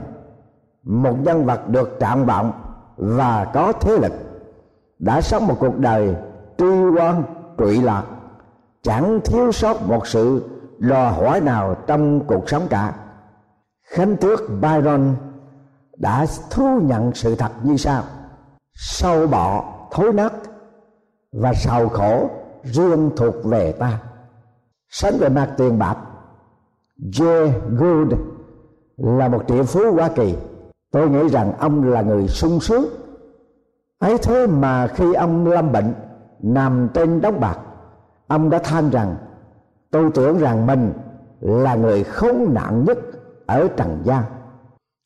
một 0.83 1.15
nhân 1.23 1.45
vật 1.45 1.69
được 1.69 1.99
trạng 1.99 2.25
vọng 2.25 2.51
và 2.97 3.51
có 3.53 3.71
thế 3.71 3.97
lực 3.97 4.13
đã 4.99 5.21
sống 5.21 5.47
một 5.47 5.55
cuộc 5.59 5.77
đời 5.77 6.15
tri 6.57 6.65
quan, 6.97 7.23
trụy 7.57 7.81
lạc. 7.81 8.03
Chẳng 8.83 9.19
thiếu 9.23 9.51
sót 9.51 9.81
một 9.87 10.07
sự 10.07 10.43
đòi 10.79 11.13
hỏi 11.13 11.41
nào 11.41 11.75
trong 11.87 12.19
cuộc 12.27 12.49
sống 12.49 12.67
cả. 12.69 12.93
Khánh 13.83 14.17
tước 14.17 14.39
byron 14.61 15.15
đã 15.97 16.25
thú 16.49 16.79
nhận 16.83 17.11
sự 17.13 17.35
thật 17.35 17.51
như 17.63 17.77
sau. 17.77 18.03
Sâu 18.73 19.27
bọ, 19.27 19.73
thối 19.91 20.13
nát 20.13 20.33
và 21.31 21.53
sầu 21.53 21.89
khổ 21.89 22.29
riêng 22.63 23.11
thuộc 23.15 23.35
về 23.43 23.71
ta. 23.71 23.99
Sánh 24.89 25.17
về 25.17 25.29
mặt 25.29 25.49
tiền 25.57 25.79
bạc 25.79 25.97
J. 26.99 27.51
Gould 27.77 28.13
là 28.97 29.27
một 29.27 29.43
triệu 29.47 29.63
phú 29.63 29.91
Hoa 29.91 30.09
Kỳ. 30.15 30.35
Tôi 30.91 31.09
nghĩ 31.09 31.27
rằng 31.27 31.53
ông 31.59 31.83
là 31.83 32.01
người 32.01 32.27
sung 32.27 32.59
sướng 32.59 32.85
ấy 33.99 34.17
thế 34.17 34.47
mà 34.47 34.87
khi 34.87 35.13
ông 35.13 35.47
lâm 35.47 35.71
bệnh, 35.71 35.93
nằm 36.39 36.87
trên 36.93 37.21
đống 37.21 37.39
bạc, 37.39 37.59
ông 38.27 38.49
đã 38.49 38.59
than 38.59 38.89
rằng, 38.89 39.15
tôi 39.91 40.11
tưởng 40.13 40.37
rằng 40.37 40.67
mình 40.67 40.93
là 41.39 41.75
người 41.75 42.03
khốn 42.03 42.53
nạn 42.53 42.85
nhất 42.85 42.97
ở 43.45 43.67
trần 43.67 44.01
gian. 44.03 44.23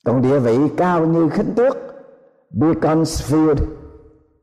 Còn 0.06 0.22
địa 0.22 0.40
vị 0.40 0.60
cao 0.78 1.06
như 1.06 1.30
khánh 1.30 1.52
tước 1.56 1.78
Beaconsfield 2.54 3.56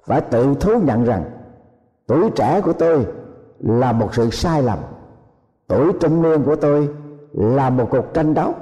phải 0.07 0.21
tự 0.21 0.55
thú 0.61 0.81
nhận 0.85 1.05
rằng, 1.05 1.25
tuổi 2.07 2.31
trẻ 2.37 2.61
của 2.61 2.73
tôi 2.73 3.07
là 3.59 3.93
một 3.93 4.15
sự 4.15 4.31
sai 4.31 4.63
lầm, 4.63 4.79
tuổi 5.69 5.93
trung 6.01 6.23
niên 6.23 6.43
của 6.43 6.57
tôi 6.57 6.89
là 7.33 7.71
một 7.71 7.89
cuộc 7.91 8.15
tranh 8.15 8.35
đấu, 8.35 8.55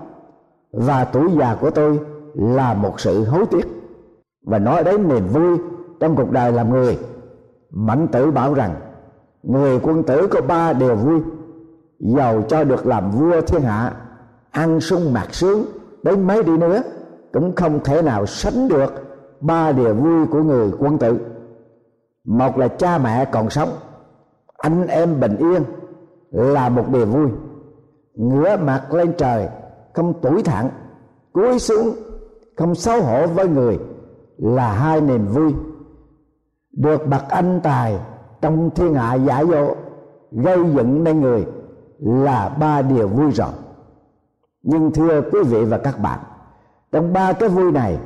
và 0.72 1.04
tuổi 1.04 1.30
già 1.38 1.56
của 1.60 1.70
tôi 1.70 2.00
là 2.34 2.74
một 2.74 3.00
sự 3.00 3.24
hối 3.24 3.46
tiếc. 3.50 3.66
Và 4.46 4.58
nói 4.58 4.84
đến 4.84 5.08
niềm 5.08 5.26
vui 5.28 5.58
trong 6.04 6.16
cuộc 6.16 6.30
đời 6.30 6.52
làm 6.52 6.70
người 6.70 6.98
mạnh 7.70 8.08
tử 8.12 8.30
bảo 8.30 8.54
rằng, 8.54 8.74
người 9.42 9.80
quân 9.82 10.02
tử 10.02 10.26
có 10.30 10.40
ba 10.40 10.72
điều 10.72 10.96
vui. 10.96 11.20
Giàu 11.98 12.42
cho 12.48 12.64
được 12.64 12.86
làm 12.86 13.10
vua 13.10 13.40
thiên 13.40 13.62
hạ, 13.62 13.92
ăn 14.50 14.80
sung 14.80 15.12
mặc 15.12 15.34
sướng, 15.34 15.64
đến 16.02 16.26
mấy 16.26 16.42
đi 16.42 16.58
nữa, 16.58 16.82
cũng 17.32 17.54
không 17.56 17.80
thể 17.84 18.02
nào 18.02 18.26
sánh 18.26 18.68
được 18.68 18.92
ba 19.40 19.72
điều 19.72 19.94
vui 19.94 20.26
của 20.26 20.42
người 20.42 20.70
quân 20.78 20.98
tử. 20.98 21.18
Một 22.24 22.58
là 22.58 22.68
cha 22.68 22.98
mẹ 22.98 23.24
còn 23.24 23.50
sống, 23.50 23.68
anh 24.58 24.86
em 24.86 25.20
bình 25.20 25.36
yên 25.36 25.62
là 26.30 26.68
một 26.68 26.84
điều 26.92 27.06
vui. 27.06 27.28
Ngửa 28.14 28.56
mặt 28.56 28.94
lên 28.94 29.12
trời, 29.18 29.48
không 29.94 30.20
tủi 30.20 30.42
thẳng, 30.42 30.70
cúi 31.32 31.58
xuống, 31.58 31.90
không 32.56 32.74
xấu 32.74 33.02
hổ 33.02 33.26
với 33.26 33.48
người 33.48 33.78
là 34.38 34.72
hai 34.72 35.00
niềm 35.00 35.26
vui 35.26 35.52
được 36.76 37.06
bậc 37.06 37.28
anh 37.28 37.60
tài 37.62 37.98
trong 38.42 38.70
thiên 38.70 38.94
hạ 38.94 39.14
giả 39.14 39.44
dỗ 39.44 39.74
gây 40.32 40.58
dựng 40.74 41.04
nên 41.04 41.20
người 41.20 41.46
là 41.98 42.48
ba 42.48 42.82
điều 42.82 43.08
vui 43.08 43.30
rồi 43.32 43.52
nhưng 44.64 44.90
thưa 44.90 45.22
quý 45.32 45.42
vị 45.42 45.64
và 45.64 45.78
các 45.78 45.98
bạn, 45.98 46.18
trong 46.92 47.12
ba 47.12 47.32
cái 47.32 47.48
vui 47.48 47.72
này, 47.72 47.98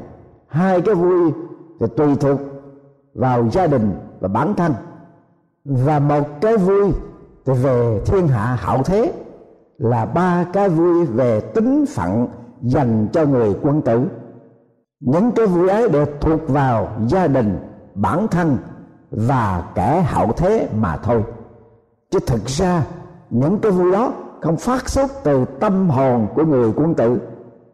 hai 0.49 0.81
cái 0.81 0.95
vui 0.95 1.33
thì 1.81 1.87
tùy 1.97 2.17
thuộc 2.17 2.41
vào 3.15 3.49
gia 3.51 3.67
đình 3.67 3.95
và 4.21 4.29
bản 4.29 4.55
thân. 4.55 4.73
Và 5.65 5.99
một 5.99 6.41
cái 6.41 6.57
vui 6.57 6.93
thì 7.47 7.53
về 7.53 8.01
thiên 8.07 8.29
hạ 8.29 8.59
hậu 8.61 8.83
thế, 8.83 9.13
là 9.79 10.07
ba 10.07 10.45
cái 10.53 10.69
vui 10.69 11.07
về 11.07 11.41
tính 11.41 11.85
phận 11.95 12.27
dành 12.63 13.07
cho 13.13 13.27
người 13.27 13.57
quân 13.63 13.83
tử. 13.83 14.01
Những 15.01 15.33
cái 15.33 15.47
vui 15.47 15.69
ấy 15.69 15.89
đều 15.89 16.07
thuộc 16.21 16.49
vào 16.49 16.89
gia 17.07 17.27
đình 17.27 17.57
bản 18.01 18.29
thân 18.29 18.57
và 19.11 19.73
kẻ 19.75 20.05
hậu 20.07 20.33
thế 20.33 20.69
mà 20.77 20.97
thôi. 20.97 21.23
Chứ 22.11 22.19
thực 22.27 22.47
ra, 22.47 22.83
những 23.31 23.59
cái 23.59 23.73
vui 23.73 23.93
đó 23.93 24.13
không 24.41 24.57
phát 24.57 24.89
xuất 24.89 25.11
từ 25.25 25.45
tâm 25.61 25.91
hồn 25.91 26.27
của 26.35 26.45
người 26.45 26.73
quân 26.77 26.95
tử, 26.95 27.19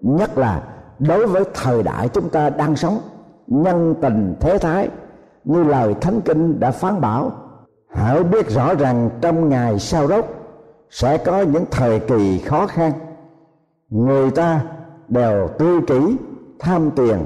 nhất 0.00 0.38
là 0.38 0.62
đối 0.98 1.26
với 1.26 1.44
thời 1.54 1.82
đại 1.82 2.08
chúng 2.08 2.28
ta 2.28 2.50
đang 2.50 2.76
sống, 2.76 2.98
nhân 3.46 3.94
tình 4.02 4.34
thế 4.40 4.58
thái, 4.58 4.88
như 5.44 5.62
lời 5.62 5.94
thánh 6.00 6.20
kinh 6.20 6.60
đã 6.60 6.70
phán 6.70 7.00
bảo. 7.00 7.32
Hãy 7.94 8.24
biết 8.24 8.50
rõ 8.50 8.74
rằng 8.74 9.10
trong 9.20 9.48
ngày 9.48 9.78
sau 9.78 10.06
đó 10.06 10.22
sẽ 10.90 11.18
có 11.18 11.40
những 11.42 11.64
thời 11.70 12.00
kỳ 12.00 12.38
khó 12.38 12.66
khăn. 12.66 12.92
Người 13.90 14.30
ta 14.30 14.60
đều 15.08 15.48
tư 15.58 15.80
kỷ, 15.86 16.16
tham 16.58 16.90
tiền, 16.90 17.18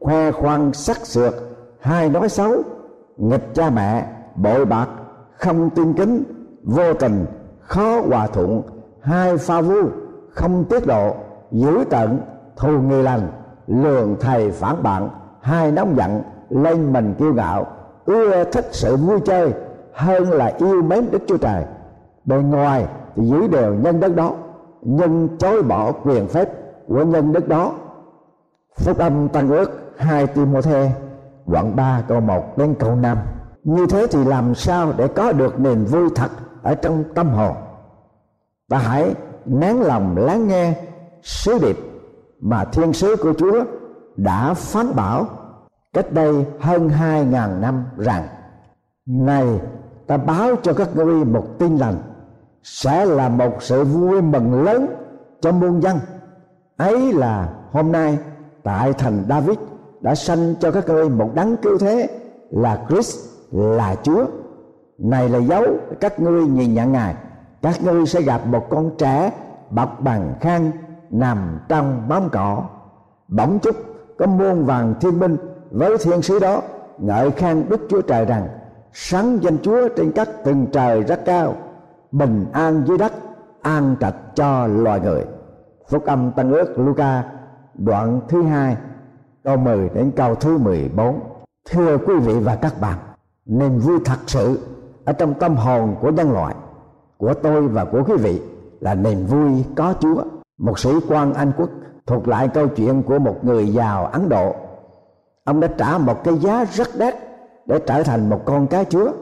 khoe 0.00 0.32
khoang 0.32 0.72
sắc 0.72 1.06
sược 1.06 1.51
hay 1.82 2.08
nói 2.08 2.28
xấu, 2.28 2.52
nghịch 3.16 3.54
cha 3.54 3.70
mẹ, 3.70 4.06
bội 4.36 4.64
bạc, 4.64 4.88
không 5.32 5.70
tin 5.70 5.92
kính, 5.92 6.22
vô 6.64 6.94
tình, 6.94 7.26
khó 7.60 8.00
hòa 8.00 8.26
thuận, 8.26 8.62
hai 9.00 9.36
pha 9.36 9.60
vu, 9.60 9.82
không 10.30 10.64
tiết 10.64 10.86
độ 10.86 11.14
dữ 11.50 11.84
tận, 11.90 12.18
thù 12.56 12.68
người 12.68 13.02
lành, 13.02 13.28
lường 13.66 14.16
thầy 14.20 14.50
phản 14.50 14.82
bạn, 14.82 15.08
hai 15.40 15.72
nóng 15.72 15.96
giận 15.96 16.22
lên 16.50 16.92
mình 16.92 17.14
kiêu 17.18 17.34
ngạo, 17.34 17.66
ưa 18.04 18.44
thích 18.44 18.68
sự 18.70 18.96
vui 18.96 19.20
chơi 19.24 19.52
hơn 19.92 20.30
là 20.30 20.52
yêu 20.58 20.82
mến 20.82 21.10
đức 21.10 21.22
chúa 21.26 21.36
trời. 21.36 21.64
Bề 22.24 22.36
ngoài 22.36 22.86
thì 23.16 23.22
giữ 23.24 23.46
đều 23.46 23.74
nhân 23.74 24.00
đất 24.00 24.16
đó, 24.16 24.32
nhưng 24.82 25.28
chối 25.38 25.62
bỏ 25.62 25.92
quyền 25.92 26.28
phép 26.28 26.48
của 26.88 27.04
nhân 27.04 27.32
đất 27.32 27.48
đó. 27.48 27.72
Phúc 28.76 28.98
âm 28.98 29.28
tăng 29.28 29.48
ước 29.48 29.70
hai 29.96 30.26
timothée 30.26 30.90
đoạn 31.46 31.76
3 31.76 32.02
câu 32.08 32.20
1 32.20 32.58
đến 32.58 32.74
câu 32.78 32.96
5 32.96 33.18
như 33.64 33.86
thế 33.86 34.06
thì 34.10 34.24
làm 34.24 34.54
sao 34.54 34.92
để 34.96 35.08
có 35.08 35.32
được 35.32 35.60
niềm 35.60 35.84
vui 35.84 36.10
thật 36.14 36.30
ở 36.62 36.74
trong 36.74 37.04
tâm 37.14 37.28
hồn? 37.28 37.56
Ta 38.68 38.78
hãy 38.78 39.14
nén 39.46 39.80
lòng 39.80 40.16
lắng 40.16 40.48
nghe 40.48 40.74
sứ 41.22 41.58
điệp 41.58 41.76
mà 42.40 42.64
thiên 42.64 42.92
sứ 42.92 43.16
của 43.16 43.32
Chúa 43.38 43.64
đã 44.16 44.54
phán 44.54 44.96
bảo 44.96 45.26
cách 45.92 46.12
đây 46.12 46.46
hơn 46.60 46.88
hai 46.88 47.24
ngàn 47.24 47.60
năm 47.60 47.84
rằng, 47.96 48.26
này, 49.06 49.60
ta 50.06 50.16
báo 50.16 50.56
cho 50.62 50.72
các 50.72 50.96
ngươi 50.96 51.24
một 51.24 51.44
tin 51.58 51.76
lành 51.76 51.96
sẽ 52.62 53.04
là 53.04 53.28
một 53.28 53.52
sự 53.60 53.84
vui 53.84 54.22
mừng 54.22 54.64
lớn 54.64 54.86
cho 55.40 55.52
muôn 55.52 55.82
dân. 55.82 55.98
Ấy 56.76 57.12
là 57.12 57.48
hôm 57.72 57.92
nay 57.92 58.18
tại 58.62 58.92
thành 58.92 59.24
David 59.28 59.58
đã 60.02 60.14
sanh 60.14 60.54
cho 60.60 60.70
các 60.70 60.88
ngươi 60.88 61.08
một 61.08 61.30
đấng 61.34 61.56
cứu 61.56 61.78
thế 61.78 62.08
là 62.50 62.84
Christ, 62.88 63.18
là 63.52 63.96
Chúa. 64.02 64.24
Này 64.98 65.28
là 65.28 65.38
dấu, 65.38 65.64
các 66.00 66.20
ngươi 66.20 66.44
nhìn 66.44 66.74
nhận 66.74 66.92
ngài. 66.92 67.14
Các 67.62 67.82
ngươi 67.82 68.06
sẽ 68.06 68.22
gặp 68.22 68.46
một 68.46 68.66
con 68.70 68.90
trẻ 68.98 69.32
bọc 69.70 70.00
bằng 70.00 70.34
khăn 70.40 70.70
nằm 71.10 71.58
trong 71.68 72.08
bóng 72.08 72.28
cỏ. 72.32 72.64
Bỗng 73.28 73.58
chốc, 73.58 73.74
có 74.18 74.26
muôn 74.26 74.64
vàng 74.64 74.94
thiên 75.00 75.20
binh 75.20 75.36
với 75.70 75.98
thiên 75.98 76.22
sứ 76.22 76.38
đó 76.38 76.62
ngợi 76.98 77.30
khen 77.30 77.64
đức 77.68 77.80
chúa 77.90 78.00
trời 78.00 78.24
rằng, 78.24 78.48
sáng 78.92 79.38
danh 79.42 79.58
chúa 79.62 79.88
trên 79.88 80.12
các 80.12 80.28
tầng 80.44 80.66
trời 80.72 81.02
rất 81.02 81.24
cao, 81.24 81.54
bình 82.12 82.46
an 82.52 82.84
dưới 82.86 82.98
đất, 82.98 83.12
an 83.62 83.96
trạch 84.00 84.14
cho 84.34 84.66
loài 84.66 85.00
người. 85.00 85.24
Phúc 85.88 86.04
âm 86.06 86.32
tăng 86.32 86.52
ước 86.52 86.78
Luca 86.78 87.24
đoạn 87.74 88.20
thứ 88.28 88.42
hai 88.42 88.76
câu 89.44 89.56
10 89.56 89.88
đến 89.88 90.12
câu 90.16 90.34
thứ 90.34 90.58
14 90.58 91.20
thưa 91.70 91.98
quý 91.98 92.14
vị 92.14 92.34
và 92.38 92.56
các 92.56 92.80
bạn, 92.80 92.98
niềm 93.46 93.78
vui 93.78 93.98
thật 94.04 94.18
sự 94.26 94.58
ở 95.04 95.12
trong 95.12 95.34
tâm 95.34 95.56
hồn 95.56 95.96
của 96.00 96.10
nhân 96.10 96.32
loại, 96.32 96.54
của 97.16 97.34
tôi 97.34 97.68
và 97.68 97.84
của 97.84 98.02
quý 98.06 98.16
vị 98.16 98.42
là 98.80 98.94
niềm 98.94 99.26
vui 99.26 99.64
có 99.76 99.94
Chúa. 100.00 100.22
Một 100.58 100.78
sĩ 100.78 100.90
quan 101.08 101.34
Anh 101.34 101.52
quốc 101.56 101.70
thuộc 102.06 102.28
lại 102.28 102.48
câu 102.48 102.68
chuyện 102.68 103.02
của 103.02 103.18
một 103.18 103.44
người 103.44 103.68
giàu 103.68 104.06
Ấn 104.06 104.28
Độ. 104.28 104.54
Ông 105.44 105.60
đã 105.60 105.68
trả 105.78 105.98
một 105.98 106.24
cái 106.24 106.38
giá 106.38 106.64
rất 106.64 106.88
đắt 106.98 107.14
để 107.66 107.78
trở 107.86 108.02
thành 108.02 108.30
một 108.30 108.40
con 108.44 108.66
cái 108.66 108.84
Chúa. 108.84 109.12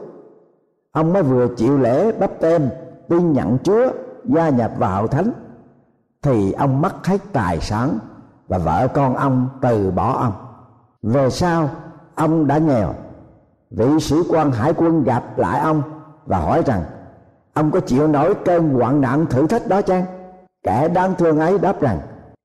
Ông 0.91 1.13
mới 1.13 1.23
vừa 1.23 1.47
chịu 1.57 1.77
lễ 1.77 2.11
bắp 2.11 2.39
tem 2.39 2.69
tin 3.09 3.33
nhận 3.33 3.57
Chúa 3.63 3.87
gia 4.25 4.49
nhập 4.49 4.71
vào 4.77 5.07
thánh, 5.07 5.31
thì 6.21 6.51
ông 6.51 6.81
mất 6.81 7.07
hết 7.07 7.17
tài 7.33 7.59
sản 7.59 7.99
và 8.51 8.57
vợ 8.57 8.87
con 8.93 9.15
ông 9.15 9.49
từ 9.61 9.91
bỏ 9.91 10.11
ông. 10.11 10.33
Về 11.01 11.29
sau, 11.29 11.69
ông 12.15 12.47
đã 12.47 12.57
nghèo. 12.57 12.93
Vị 13.69 13.99
sĩ 13.99 14.15
quan 14.29 14.51
hải 14.51 14.73
quân 14.73 15.03
gặp 15.03 15.37
lại 15.37 15.59
ông 15.59 15.81
và 16.25 16.37
hỏi 16.37 16.63
rằng, 16.65 16.83
ông 17.53 17.71
có 17.71 17.79
chịu 17.79 18.07
nổi 18.07 18.35
cơn 18.45 18.73
hoạn 18.73 19.01
nạn 19.01 19.25
thử 19.25 19.47
thách 19.47 19.67
đó 19.67 19.81
chăng? 19.81 20.05
Kẻ 20.63 20.87
đáng 20.87 21.13
thương 21.17 21.39
ấy 21.39 21.59
đáp 21.59 21.81
rằng, 21.81 21.99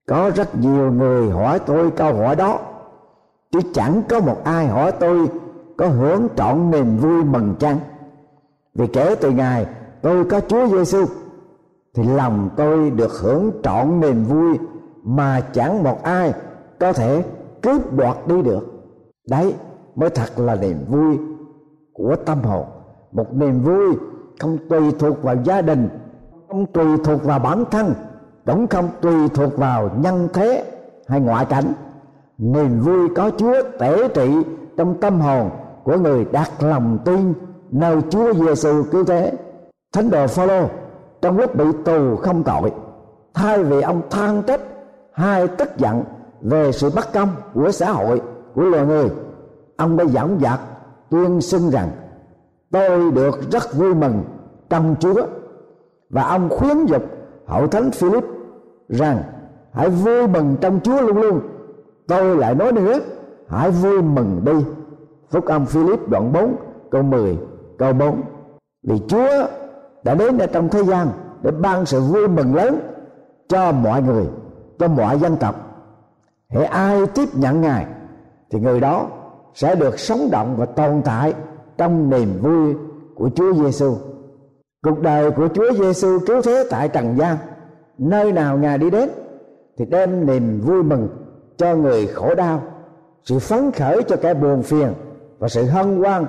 có 0.08 0.30
rất 0.34 0.56
nhiều 0.56 0.92
người 0.92 1.30
hỏi 1.30 1.58
tôi 1.58 1.90
câu 1.90 2.14
hỏi 2.14 2.36
đó. 2.36 2.58
Chứ 3.52 3.60
chẳng 3.74 4.02
có 4.08 4.20
một 4.20 4.44
ai 4.44 4.66
hỏi 4.66 4.92
tôi 4.92 5.28
có 5.76 5.88
hưởng 5.88 6.28
trọn 6.36 6.70
niềm 6.70 6.96
vui 6.96 7.24
mừng 7.24 7.54
chăng? 7.58 7.78
Vì 8.74 8.86
kể 8.86 9.14
từ 9.20 9.30
ngày 9.30 9.66
tôi 10.02 10.24
có 10.24 10.40
Chúa 10.40 10.66
Giêsu 10.66 11.04
thì 11.94 12.02
lòng 12.04 12.50
tôi 12.56 12.90
được 12.90 13.12
hưởng 13.20 13.50
trọn 13.62 14.00
niềm 14.00 14.24
vui 14.24 14.58
mà 15.06 15.40
chẳng 15.52 15.82
một 15.82 16.02
ai 16.02 16.32
có 16.78 16.92
thể 16.92 17.24
cướp 17.62 17.92
đoạt 17.92 18.16
đi 18.26 18.42
được. 18.42 18.66
Đấy 19.28 19.54
mới 19.94 20.10
thật 20.10 20.38
là 20.38 20.54
niềm 20.54 20.84
vui 20.88 21.18
của 21.92 22.16
tâm 22.26 22.42
hồn. 22.42 22.66
Một 23.12 23.34
niềm 23.34 23.62
vui 23.62 23.96
không 24.40 24.58
tùy 24.68 24.92
thuộc 24.98 25.22
vào 25.22 25.36
gia 25.44 25.62
đình, 25.62 25.88
không 26.48 26.66
tùy 26.66 26.84
thuộc 27.04 27.24
vào 27.24 27.38
bản 27.38 27.64
thân, 27.70 27.94
cũng 28.46 28.66
không 28.66 28.88
tùy 29.00 29.28
thuộc 29.34 29.56
vào 29.56 29.90
nhân 29.98 30.28
thế 30.32 30.64
hay 31.08 31.20
ngoại 31.20 31.44
cảnh. 31.44 31.72
Niềm 32.38 32.80
vui 32.80 33.08
có 33.16 33.30
chúa 33.36 33.62
tể 33.78 34.08
trị 34.08 34.30
trong 34.76 35.00
tâm 35.00 35.20
hồn 35.20 35.50
của 35.84 35.96
người 35.96 36.24
đặt 36.24 36.50
lòng 36.60 36.98
tin 37.04 37.32
nơi 37.70 37.96
chúa 38.10 38.34
giêsu 38.34 38.82
cứu 38.92 39.04
thế. 39.04 39.32
Thánh 39.92 40.10
đồ 40.10 40.26
phaolô 40.26 40.68
trong 41.22 41.38
lúc 41.38 41.56
bị 41.56 41.64
tù 41.84 42.16
không 42.16 42.42
tội, 42.42 42.72
thay 43.34 43.64
vì 43.64 43.80
ông 43.80 44.02
than 44.10 44.42
trách 44.42 44.60
hay 45.16 45.48
tức 45.48 45.68
giận 45.76 46.04
về 46.40 46.72
sự 46.72 46.90
bất 46.96 47.12
công 47.12 47.28
của 47.54 47.70
xã 47.70 47.90
hội, 47.90 48.20
của 48.54 48.62
loài 48.62 48.86
người. 48.86 49.10
Ông 49.76 49.96
đã 49.96 50.04
giảng 50.04 50.40
dắt 50.40 50.60
tuyên 51.10 51.40
xưng 51.40 51.70
rằng, 51.70 51.88
tôi 52.70 53.10
được 53.10 53.50
rất 53.50 53.74
vui 53.74 53.94
mừng 53.94 54.24
trong 54.70 54.96
Chúa. 55.00 55.26
Và 56.10 56.22
ông 56.22 56.48
khuyến 56.48 56.86
dục 56.86 57.02
hậu 57.46 57.66
thánh 57.66 57.90
Philip 57.90 58.24
rằng, 58.88 59.22
hãy 59.72 59.88
vui 59.88 60.26
mừng 60.26 60.56
trong 60.60 60.80
Chúa 60.80 61.00
luôn 61.00 61.16
luôn. 61.16 61.40
Tôi 62.08 62.36
lại 62.36 62.54
nói 62.54 62.72
nữa, 62.72 62.98
hãy 63.48 63.70
vui 63.70 64.02
mừng 64.02 64.40
đi. 64.44 64.64
Phúc 65.30 65.44
âm 65.44 65.66
Philip 65.66 66.08
đoạn 66.08 66.32
4 66.32 66.56
câu 66.90 67.02
10 67.02 67.38
câu 67.78 67.92
4 67.92 68.22
vì 68.82 69.00
Chúa 69.08 69.46
đã 70.02 70.14
đến 70.14 70.38
ở 70.38 70.46
trong 70.46 70.68
thế 70.68 70.82
gian 70.82 71.08
để 71.42 71.50
ban 71.50 71.86
sự 71.86 72.00
vui 72.00 72.28
mừng 72.28 72.54
lớn 72.54 72.80
cho 73.48 73.72
mọi 73.72 74.02
người 74.02 74.26
cho 74.78 74.88
mọi 74.88 75.18
dân 75.18 75.36
tộc 75.36 75.66
Hễ 76.50 76.64
ai 76.64 77.06
tiếp 77.06 77.28
nhận 77.34 77.60
ngài 77.60 77.86
thì 78.50 78.60
người 78.60 78.80
đó 78.80 79.08
sẽ 79.54 79.74
được 79.74 79.98
sống 79.98 80.28
động 80.30 80.56
và 80.56 80.66
tồn 80.66 81.02
tại 81.04 81.34
trong 81.78 82.10
niềm 82.10 82.38
vui 82.42 82.74
của 83.14 83.30
Chúa 83.34 83.52
Giêsu. 83.54 83.94
Cuộc 84.82 85.00
đời 85.00 85.30
của 85.30 85.48
Chúa 85.54 85.72
Giêsu 85.72 86.18
cứu 86.26 86.42
thế 86.42 86.64
tại 86.70 86.88
trần 86.88 87.16
gian, 87.18 87.36
nơi 87.98 88.32
nào 88.32 88.58
ngài 88.58 88.78
đi 88.78 88.90
đến 88.90 89.08
thì 89.78 89.84
đem 89.84 90.26
niềm 90.26 90.60
vui 90.60 90.82
mừng 90.82 91.08
cho 91.56 91.76
người 91.76 92.06
khổ 92.06 92.34
đau, 92.34 92.62
sự 93.24 93.38
phấn 93.38 93.70
khởi 93.70 94.02
cho 94.02 94.16
kẻ 94.16 94.34
buồn 94.34 94.62
phiền 94.62 94.92
và 95.38 95.48
sự 95.48 95.64
hân 95.64 96.02
hoan 96.02 96.26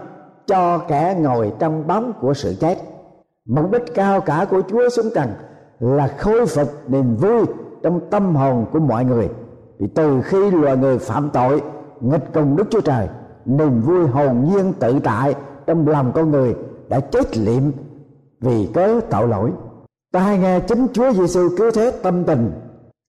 cho 0.47 0.77
kẻ 0.77 1.17
ngồi 1.19 1.53
trong 1.59 1.87
bóng 1.87 2.13
của 2.21 2.33
sự 2.33 2.55
chết. 2.59 2.77
Mục 3.45 3.71
đích 3.71 3.93
cao 3.93 4.21
cả 4.21 4.45
của 4.49 4.61
Chúa 4.61 4.89
xuống 4.89 5.09
trần 5.15 5.29
là 5.79 6.07
khôi 6.07 6.45
phục 6.45 6.67
niềm 6.87 7.15
vui 7.15 7.45
trong 7.87 7.99
tâm 8.09 8.35
hồn 8.35 8.65
của 8.71 8.79
mọi 8.79 9.05
người. 9.05 9.29
Vì 9.79 9.87
từ 9.87 10.21
khi 10.21 10.51
loài 10.51 10.77
người 10.77 10.97
phạm 10.97 11.29
tội, 11.33 11.61
nghịch 12.01 12.33
cùng 12.33 12.55
Đức 12.55 12.63
Chúa 12.69 12.81
Trời, 12.81 13.07
niềm 13.45 13.81
vui 13.81 14.07
hồn 14.07 14.49
nhiên 14.49 14.73
tự 14.79 14.99
tại 15.03 15.35
trong 15.65 15.87
lòng 15.87 16.11
con 16.15 16.31
người 16.31 16.55
đã 16.89 16.99
chết 16.99 17.37
liệm 17.37 17.63
vì 18.41 18.69
cớ 18.73 18.99
tội 19.09 19.27
lỗi. 19.27 19.51
Ta 20.11 20.35
nghe 20.35 20.59
chính 20.59 20.87
Chúa 20.93 21.11
Giêsu 21.13 21.49
cứu 21.57 21.71
thế 21.71 21.91
tâm 22.03 22.23
tình. 22.23 22.51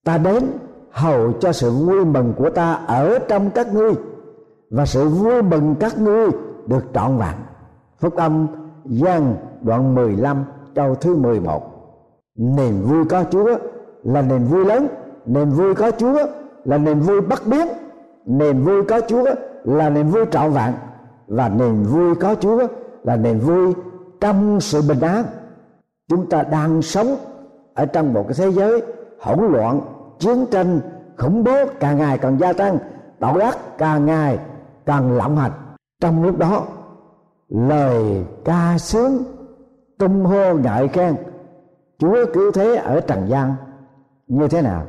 Ta 0.04 0.18
đến 0.18 0.44
hầu 0.90 1.32
cho 1.32 1.52
sự 1.52 1.70
vui 1.70 2.04
mừng 2.04 2.32
của 2.36 2.50
ta 2.50 2.72
ở 2.72 3.18
trong 3.28 3.50
các 3.50 3.74
ngươi 3.74 3.92
và 4.70 4.86
sự 4.86 5.08
vui 5.08 5.42
mừng 5.42 5.74
các 5.80 5.98
ngươi 5.98 6.28
được 6.66 6.84
trọn 6.94 7.18
vẹn. 7.18 7.34
Phúc 8.00 8.16
âm 8.16 8.46
gian 8.84 9.36
đoạn 9.62 9.94
15 9.94 10.44
câu 10.74 10.94
thứ 10.94 11.16
11 11.16 11.62
niềm 12.38 12.82
vui 12.82 13.04
có 13.04 13.24
Chúa 13.30 13.58
là 14.02 14.22
niềm 14.22 14.44
vui 14.44 14.64
lớn 14.64 14.88
niềm 15.26 15.50
vui 15.50 15.74
có 15.74 15.90
Chúa 15.90 16.18
là 16.64 16.78
niềm 16.78 17.00
vui 17.00 17.20
bất 17.20 17.46
biến 17.46 17.66
niềm 18.26 18.64
vui 18.64 18.84
có 18.84 19.00
Chúa 19.08 19.24
là 19.64 19.90
niềm 19.90 20.08
vui 20.08 20.24
trọn 20.30 20.50
vẹn 20.50 20.72
và 21.28 21.48
niềm 21.48 21.84
vui 21.84 22.14
có 22.14 22.34
Chúa 22.34 22.66
là 23.02 23.16
niềm 23.16 23.38
vui 23.38 23.74
trong 24.20 24.60
sự 24.60 24.82
bình 24.88 25.00
an. 25.00 25.24
Chúng 26.08 26.28
ta 26.30 26.42
đang 26.42 26.82
sống 26.82 27.16
ở 27.74 27.86
trong 27.86 28.12
một 28.12 28.24
cái 28.28 28.34
thế 28.38 28.50
giới 28.50 28.82
hỗn 29.20 29.52
loạn, 29.52 29.80
chiến 30.18 30.46
tranh, 30.50 30.80
khủng 31.16 31.44
bố 31.44 31.64
càng 31.80 31.98
ngày 31.98 32.18
càng 32.18 32.38
gia 32.40 32.52
tăng, 32.52 32.78
tội 33.20 33.40
ác 33.40 33.58
càng 33.78 34.06
ngày 34.06 34.38
càng 34.86 35.16
lộng 35.16 35.36
hành. 35.36 35.52
Trong 36.00 36.24
lúc 36.24 36.38
đó, 36.38 36.62
lời 37.48 38.24
ca 38.44 38.78
sướng 38.78 39.24
tung 39.98 40.24
hô 40.24 40.54
ngợi 40.54 40.88
khen 40.88 41.16
Chúa 41.98 42.26
cứu 42.34 42.52
thế 42.52 42.76
ở 42.76 43.00
trần 43.00 43.26
gian 43.28 43.54
như 44.28 44.48
thế 44.48 44.62
nào? 44.62 44.86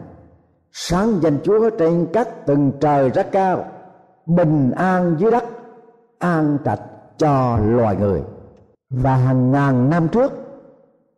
Sáng 0.71 1.21
danh 1.21 1.37
Chúa 1.43 1.69
trên 1.69 2.07
các 2.13 2.45
tầng 2.45 2.71
trời 2.79 3.09
rất 3.09 3.31
cao, 3.31 3.65
bình 4.25 4.71
an 4.71 5.15
dưới 5.19 5.31
đất, 5.31 5.43
an 6.19 6.57
trạch 6.65 6.81
cho 7.17 7.57
loài 7.57 7.95
người. 7.95 8.23
Và 8.89 9.15
hàng 9.15 9.51
ngàn 9.51 9.89
năm 9.89 10.07
trước 10.07 10.31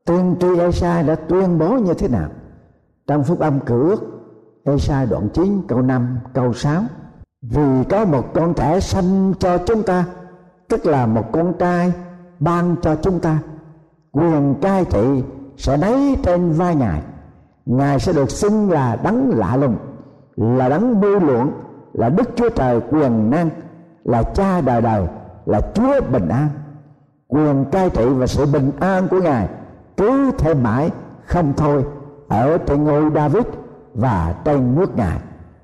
tiên 0.05 0.35
tri 0.39 0.59
Esai 0.59 1.03
đã 1.03 1.15
tuyên 1.15 1.59
bố 1.59 1.77
như 1.77 1.93
thế 1.93 2.07
nào? 2.07 2.29
Trong 3.07 3.23
phúc 3.23 3.39
âm 3.39 3.59
cử 3.59 3.89
ước 3.89 4.01
Esai 4.65 5.05
đoạn 5.05 5.29
9 5.33 5.61
câu 5.67 5.81
5 5.81 6.19
câu 6.33 6.53
6 6.53 6.83
vì 7.41 7.83
có 7.89 8.05
một 8.05 8.33
con 8.33 8.53
trẻ 8.53 8.79
sanh 8.79 9.33
cho 9.39 9.57
chúng 9.57 9.83
ta, 9.83 10.05
tức 10.69 10.85
là 10.85 11.05
một 11.05 11.31
con 11.31 11.53
trai 11.59 11.93
ban 12.39 12.75
cho 12.81 12.95
chúng 12.95 13.19
ta, 13.19 13.39
quyền 14.11 14.55
cai 14.61 14.85
trị 14.85 15.23
sẽ 15.57 15.77
đấy 15.77 16.17
trên 16.23 16.51
vai 16.51 16.75
ngài 16.75 17.01
ngài 17.71 17.99
sẽ 17.99 18.13
được 18.13 18.31
xưng 18.31 18.71
là 18.71 18.95
đấng 19.03 19.29
lạ 19.37 19.57
lùng, 19.57 19.75
là 20.35 20.69
đấng 20.69 21.01
mưu 21.01 21.19
luận, 21.19 21.51
là 21.93 22.09
đức 22.09 22.29
chúa 22.35 22.49
trời 22.49 22.81
quyền 22.91 23.29
năng, 23.29 23.49
là 24.03 24.23
cha 24.23 24.61
đời 24.61 24.81
đời, 24.81 25.07
là 25.45 25.61
chúa 25.73 26.01
bình 26.11 26.27
an. 26.29 26.47
Quyền, 27.27 27.65
cai 27.71 27.89
trị 27.89 28.05
và 28.05 28.27
sự 28.27 28.45
bình 28.45 28.71
an 28.79 29.07
của 29.07 29.21
ngài 29.21 29.49
cứ 29.97 30.31
thêm 30.37 30.63
mãi 30.63 30.91
không 31.25 31.53
thôi 31.57 31.85
ở 32.27 32.57
trên 32.57 32.83
ngôi 32.83 33.11
david 33.15 33.43
và 33.93 34.35
trên 34.45 34.75
nước 34.75 34.97
ngài, 34.97 35.19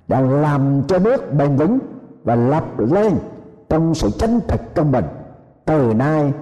đã 0.08 0.22
làm 0.22 0.84
cho 0.88 1.00
nước 1.00 1.34
bền 1.34 1.56
vững 1.56 1.80
và 2.24 2.36
lập 2.36 2.80
lên 2.80 3.14
trong 3.70 3.96
sự 3.96 4.10
chánh 4.10 4.40
thực 4.48 4.76
công 4.76 4.92
bình 4.92 5.06
từ 5.66 5.94
nay 5.94 6.34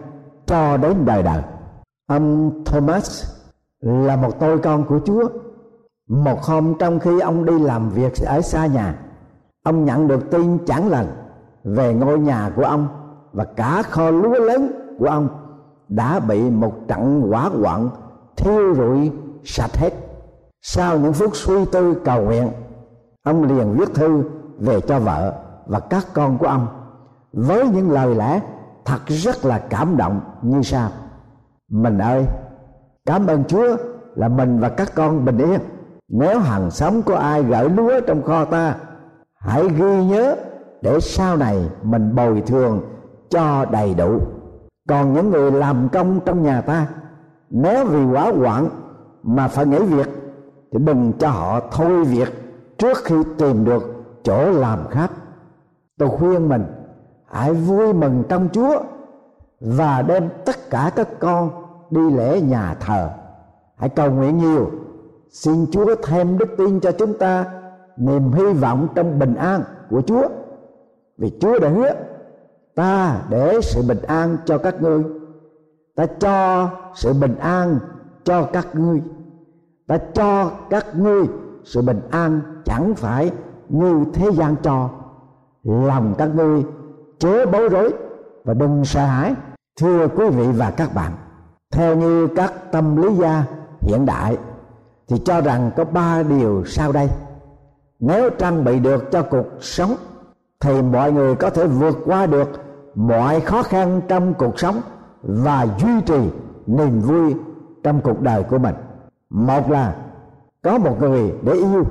cho 0.45 0.77
đến 0.77 1.05
đời 1.05 1.23
đời. 1.23 1.41
Ông 2.07 2.51
thomas 2.65 3.35
là 3.79 4.15
một 4.15 4.39
tôi 4.39 4.57
con 4.57 4.83
của 4.83 4.99
chúa 5.05 5.29
một 6.09 6.43
hôm 6.43 6.73
trong 6.79 6.99
khi 6.99 7.19
ông 7.19 7.45
đi 7.45 7.59
làm 7.59 7.89
việc 7.89 8.13
ở 8.25 8.41
xa 8.41 8.65
nhà, 8.65 8.95
ông 9.63 9.85
nhận 9.85 10.07
được 10.07 10.31
tin 10.31 10.57
chẳng 10.65 10.89
lành 10.89 11.07
về 11.63 11.93
ngôi 11.93 12.19
nhà 12.19 12.51
của 12.55 12.63
ông 12.63 12.87
và 13.33 13.43
cả 13.43 13.83
kho 13.89 14.11
lúa 14.11 14.39
lớn 14.39 14.71
của 14.99 15.07
ông 15.07 15.29
đã 15.87 16.19
bị 16.19 16.49
một 16.49 16.73
trận 16.87 17.21
hỏa 17.21 17.49
hoạn 17.49 17.89
thiêu 18.37 18.75
rụi 18.75 19.11
sạch 19.43 19.77
hết. 19.77 19.93
Sau 20.61 20.99
những 20.99 21.13
phút 21.13 21.35
suy 21.35 21.65
tư 21.65 22.01
cầu 22.05 22.21
nguyện, 22.21 22.49
ông 23.23 23.43
liền 23.43 23.73
viết 23.73 23.93
thư 23.93 24.23
về 24.59 24.81
cho 24.81 24.99
vợ 24.99 25.33
và 25.65 25.79
các 25.79 26.05
con 26.13 26.37
của 26.37 26.47
ông 26.47 26.67
với 27.33 27.67
những 27.67 27.91
lời 27.91 28.15
lẽ 28.15 28.41
thật 28.85 28.99
rất 29.07 29.45
là 29.45 29.59
cảm 29.69 29.97
động 29.97 30.21
như 30.41 30.61
sau. 30.61 30.89
Mình 31.71 31.97
ơi, 31.97 32.25
cảm 33.05 33.27
ơn 33.27 33.43
chúa 33.43 33.77
là 34.15 34.27
mình 34.27 34.59
và 34.59 34.69
các 34.69 34.91
con 34.95 35.25
bình 35.25 35.37
yên 35.37 35.59
nếu 36.09 36.39
hàng 36.39 36.71
xóm 36.71 37.01
có 37.01 37.15
ai 37.15 37.43
gửi 37.43 37.69
lúa 37.69 38.01
trong 38.07 38.23
kho 38.23 38.45
ta, 38.45 38.75
hãy 39.39 39.69
ghi 39.69 40.05
nhớ 40.05 40.35
để 40.81 40.99
sau 40.99 41.37
này 41.37 41.69
mình 41.83 42.15
bồi 42.15 42.41
thường 42.41 42.81
cho 43.29 43.65
đầy 43.71 43.93
đủ. 43.93 44.19
Còn 44.89 45.13
những 45.13 45.29
người 45.29 45.51
làm 45.51 45.89
công 45.89 46.19
trong 46.25 46.43
nhà 46.43 46.61
ta, 46.61 46.87
nếu 47.49 47.85
vì 47.85 48.05
quá 48.05 48.31
hoạn 48.31 48.69
mà 49.23 49.47
phải 49.47 49.65
nghỉ 49.65 49.79
việc, 49.79 50.09
thì 50.71 50.79
đừng 50.79 51.13
cho 51.19 51.29
họ 51.29 51.59
thôi 51.71 52.03
việc 52.03 52.29
trước 52.77 52.97
khi 53.03 53.15
tìm 53.37 53.65
được 53.65 53.83
chỗ 54.23 54.51
làm 54.51 54.79
khác. 54.89 55.11
Tôi 55.97 56.09
khuyên 56.09 56.49
mình, 56.49 56.65
hãy 57.31 57.53
vui 57.53 57.93
mừng 57.93 58.23
trong 58.29 58.49
chúa 58.53 58.79
và 59.61 60.01
đem 60.01 60.29
tất 60.45 60.55
cả 60.69 60.91
các 60.95 61.07
con 61.19 61.49
đi 61.89 62.09
lễ 62.09 62.41
nhà 62.41 62.75
thờ. 62.79 63.09
Hãy 63.75 63.89
cầu 63.89 64.11
nguyện 64.11 64.37
nhiều 64.37 64.71
xin 65.31 65.65
chúa 65.71 65.95
thêm 66.03 66.37
đức 66.37 66.49
tin 66.57 66.79
cho 66.79 66.91
chúng 66.91 67.17
ta, 67.17 67.45
niềm 67.97 68.31
hy 68.31 68.53
vọng 68.53 68.87
trong 68.95 69.19
bình 69.19 69.35
an 69.35 69.63
của 69.89 70.01
chúa. 70.01 70.27
Vì 71.17 71.31
chúa 71.39 71.59
đã 71.59 71.69
hứa, 71.69 71.93
ta 72.75 73.21
để 73.29 73.59
sự 73.61 73.81
bình 73.87 74.01
an 74.07 74.37
cho 74.45 74.57
các 74.57 74.81
ngươi. 74.81 75.03
Ta 75.95 76.05
cho 76.19 76.69
sự 76.95 77.13
bình 77.13 77.35
an 77.39 77.79
cho 78.23 78.43
các 78.53 78.67
ngươi. 78.75 79.01
Ta 79.87 79.97
cho 80.13 80.51
các 80.69 80.85
ngươi 80.95 81.25
sự 81.63 81.81
bình 81.81 82.01
an 82.11 82.41
chẳng 82.65 82.95
phải 82.95 83.31
như 83.69 84.05
thế 84.13 84.31
gian 84.31 84.55
cho 84.63 84.89
lòng 85.63 86.15
các 86.17 86.35
ngươi 86.35 86.63
chớ 87.19 87.45
bối 87.45 87.69
rối 87.69 87.93
và 88.43 88.53
đừng 88.53 88.85
sợ 88.85 89.05
hãi, 89.05 89.35
thưa 89.79 90.07
quý 90.07 90.29
vị 90.29 90.47
và 90.57 90.71
các 90.71 90.93
bạn. 90.95 91.11
Theo 91.71 91.95
như 91.95 92.27
các 92.35 92.71
tâm 92.71 93.01
lý 93.01 93.15
gia 93.15 93.45
hiện 93.81 94.05
đại 94.05 94.37
thì 95.07 95.15
cho 95.25 95.41
rằng 95.41 95.71
có 95.75 95.83
ba 95.85 96.23
điều 96.23 96.63
sau 96.65 96.91
đây. 96.91 97.09
Nếu 97.99 98.29
trang 98.29 98.63
bị 98.63 98.79
được 98.79 99.11
cho 99.11 99.21
cuộc 99.21 99.45
sống, 99.59 99.95
thì 100.59 100.81
mọi 100.81 101.11
người 101.11 101.35
có 101.35 101.49
thể 101.49 101.67
vượt 101.67 101.97
qua 102.05 102.25
được 102.25 102.49
mọi 102.95 103.41
khó 103.41 103.63
khăn 103.63 104.01
trong 104.07 104.33
cuộc 104.33 104.59
sống 104.59 104.81
và 105.21 105.67
duy 105.79 106.01
trì 106.05 106.29
niềm 106.67 106.99
vui 106.99 107.35
trong 107.83 108.01
cuộc 108.01 108.21
đời 108.21 108.43
của 108.43 108.57
mình. 108.57 108.75
Một 109.29 109.71
là 109.71 109.95
có 110.63 110.77
một 110.77 111.01
người 111.01 111.33
để 111.41 111.53
yêu. 111.53 111.83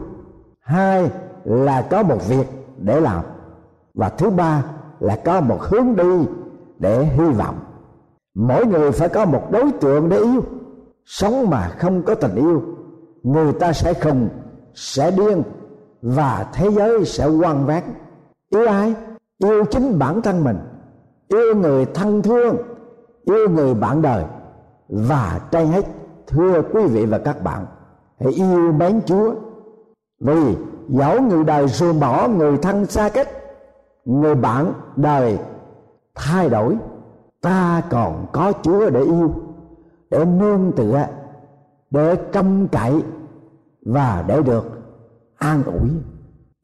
Hai 0.60 1.10
là 1.44 1.82
có 1.82 2.02
một 2.02 2.28
việc 2.28 2.46
để 2.78 3.00
làm. 3.00 3.24
Và 3.94 4.08
thứ 4.08 4.30
ba 4.30 4.64
là 5.00 5.16
có 5.24 5.40
một 5.40 5.58
hướng 5.60 5.96
đi 5.96 6.26
để 6.78 7.04
hy 7.04 7.24
vọng. 7.24 7.58
Mỗi 8.34 8.66
người 8.66 8.92
phải 8.92 9.08
có 9.08 9.24
một 9.24 9.50
đối 9.50 9.72
tượng 9.72 10.08
để 10.08 10.18
yêu. 10.18 10.42
Sống 11.04 11.50
mà 11.50 11.68
không 11.68 12.02
có 12.02 12.14
tình 12.14 12.34
yêu 12.34 12.62
người 13.24 13.52
ta 13.52 13.72
sẽ 13.72 13.94
khùng, 13.94 14.28
sẽ 14.74 15.10
điên, 15.10 15.42
và 16.02 16.46
thế 16.52 16.70
giới 16.70 17.04
sẽ 17.04 17.26
quan 17.26 17.66
vác. 17.66 17.84
Yêu 18.50 18.66
ai? 18.66 18.94
Yêu 19.38 19.64
chính 19.64 19.98
bản 19.98 20.22
thân 20.22 20.44
mình. 20.44 20.58
Yêu 21.28 21.54
người 21.56 21.86
thân 21.86 22.22
thương, 22.22 22.56
yêu 23.24 23.48
người 23.50 23.74
bạn 23.74 24.02
đời. 24.02 24.24
Và 24.88 25.40
trên 25.50 25.66
hết, 25.66 25.84
thưa 26.26 26.62
quý 26.72 26.86
vị 26.86 27.06
và 27.06 27.18
các 27.18 27.42
bạn, 27.42 27.66
hãy 28.20 28.32
yêu 28.32 28.72
mến 28.72 29.00
chúa. 29.06 29.34
Vì 30.20 30.56
dẫu 30.88 31.22
người 31.22 31.44
đời 31.44 31.68
ruồng 31.68 32.00
bỏ, 32.00 32.28
người 32.28 32.56
thân 32.56 32.86
xa 32.86 33.08
cách, 33.08 33.28
người 34.04 34.34
bạn 34.34 34.72
đời 34.96 35.38
thay 36.14 36.48
đổi, 36.48 36.76
ta 37.42 37.82
còn 37.90 38.26
có 38.32 38.52
chúa 38.62 38.90
để 38.90 39.00
yêu, 39.00 39.34
để 40.10 40.24
nương 40.24 40.72
tựa 40.76 41.06
để 41.94 42.16
trông 42.32 42.68
cậy 42.68 43.02
và 43.86 44.24
để 44.26 44.42
được 44.42 44.64
an 45.38 45.62
ủi 45.64 45.90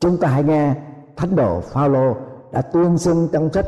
chúng 0.00 0.16
ta 0.16 0.28
hãy 0.28 0.44
nghe 0.44 0.74
thánh 1.16 1.36
đồ 1.36 1.60
Phaolô 1.60 2.16
đã 2.52 2.62
tuyên 2.62 2.98
xưng 2.98 3.28
trong 3.32 3.52
sách 3.52 3.66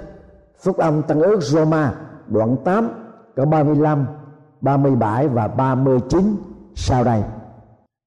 Phúc 0.63 0.77
âm 0.77 1.03
tân 1.03 1.21
ước 1.21 1.43
Roma 1.43 1.95
đoạn 2.29 2.57
8 2.65 2.89
câu 3.37 3.47
35, 3.47 4.07
37 4.61 5.29
và 5.29 5.49
39 5.49 6.37
sau 6.75 7.05
đây. 7.05 7.23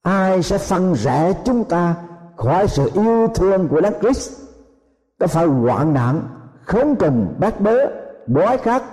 Ai 0.04 0.44
sẽ 0.44 0.58
phân 0.58 0.94
rẽ 0.94 1.34
chúng 1.46 1.64
ta 1.64 1.96
khỏi 2.36 2.68
sự 2.68 2.92
yêu 2.94 3.28
thương 3.36 3.68
của 3.68 3.82
Đấng 3.82 3.94
Christ? 4.02 4.32
Có 5.20 5.28
phải 5.28 5.46
hoạn 5.46 5.94
nạn, 5.94 6.22
khốn 6.66 6.96
cùng, 7.00 7.36
bát 7.40 7.62
bớ, 7.62 7.78
đói 8.28 8.58
khát, 8.58 8.84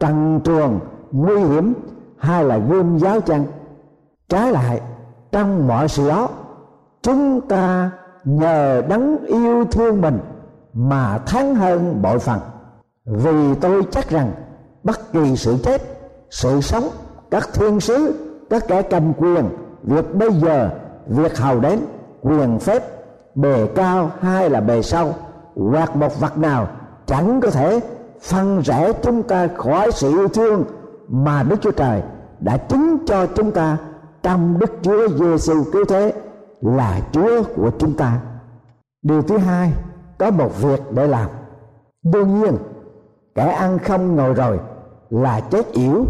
trần 0.00 0.40
truồng, 0.44 0.80
nguy 1.12 1.38
hiểm 1.38 1.74
hay 2.18 2.44
là 2.44 2.58
gươm 2.58 2.98
giáo 2.98 3.20
chăng? 3.20 3.44
Trái 4.32 4.52
lại, 4.52 4.80
trong 5.32 5.68
mọi 5.68 5.88
sự 5.88 6.08
đó, 6.08 6.28
chúng 7.02 7.40
ta 7.40 7.90
nhờ 8.24 8.82
đấng 8.88 9.26
yêu 9.26 9.64
thương 9.64 10.00
mình 10.00 10.18
mà 10.72 11.18
thắng 11.18 11.54
hơn 11.54 12.02
bội 12.02 12.18
phần. 12.18 12.40
Vì 13.04 13.54
tôi 13.54 13.82
chắc 13.90 14.10
rằng 14.10 14.32
bất 14.84 15.12
kỳ 15.12 15.36
sự 15.36 15.56
chết 15.62 15.82
sự 16.30 16.60
sống 16.60 16.88
các 17.30 17.48
thiên 17.52 17.80
sứ 17.80 18.14
các 18.50 18.64
kẻ 18.68 18.82
cầm 18.82 19.12
quyền 19.18 19.44
việc 19.82 20.14
bây 20.14 20.32
giờ 20.32 20.70
việc 21.06 21.38
hầu 21.38 21.60
đến 21.60 21.78
quyền 22.22 22.58
phép 22.58 22.82
bề 23.34 23.66
cao 23.74 24.10
hay 24.20 24.50
là 24.50 24.60
bề 24.60 24.82
sâu 24.82 25.14
hoặc 25.56 25.96
một 25.96 26.20
vật 26.20 26.38
nào 26.38 26.68
chẳng 27.06 27.40
có 27.40 27.50
thể 27.50 27.80
phân 28.22 28.60
rẽ 28.60 28.92
chúng 29.02 29.22
ta 29.22 29.48
khỏi 29.56 29.92
sự 29.92 30.10
yêu 30.10 30.28
thương 30.28 30.64
mà 31.08 31.42
Đức 31.42 31.56
Chúa 31.60 31.70
Trời 31.70 32.02
đã 32.40 32.56
chứng 32.56 32.96
cho 33.06 33.26
chúng 33.26 33.50
ta 33.50 33.76
trong 34.22 34.58
Đức 34.58 34.72
Chúa 34.82 35.08
Giêsu 35.08 35.64
cứu 35.72 35.84
thế 35.84 36.14
là 36.60 37.00
Chúa 37.12 37.42
của 37.56 37.70
chúng 37.78 37.96
ta. 37.96 38.20
Điều 39.02 39.22
thứ 39.22 39.38
hai, 39.38 39.72
có 40.18 40.30
một 40.30 40.62
việc 40.62 40.80
để 40.90 41.06
làm. 41.06 41.30
Đương 42.02 42.40
nhiên, 42.40 42.56
kẻ 43.34 43.48
ăn 43.48 43.78
không 43.78 44.16
ngồi 44.16 44.34
rồi 44.34 44.60
là 45.10 45.40
chết 45.40 45.72
yểu, 45.72 46.04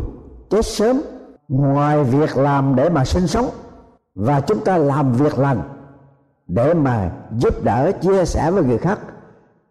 chết 0.50 0.66
sớm. 0.66 1.00
Ngoài 1.48 2.04
việc 2.04 2.36
làm 2.36 2.74
để 2.76 2.88
mà 2.88 3.04
sinh 3.04 3.26
sống 3.26 3.50
và 4.14 4.40
chúng 4.40 4.64
ta 4.64 4.78
làm 4.78 5.12
việc 5.12 5.38
lành 5.38 5.62
để 6.48 6.74
mà 6.74 7.10
giúp 7.38 7.64
đỡ 7.64 7.92
chia 8.00 8.24
sẻ 8.24 8.50
với 8.50 8.64
người 8.64 8.78
khác 8.78 8.98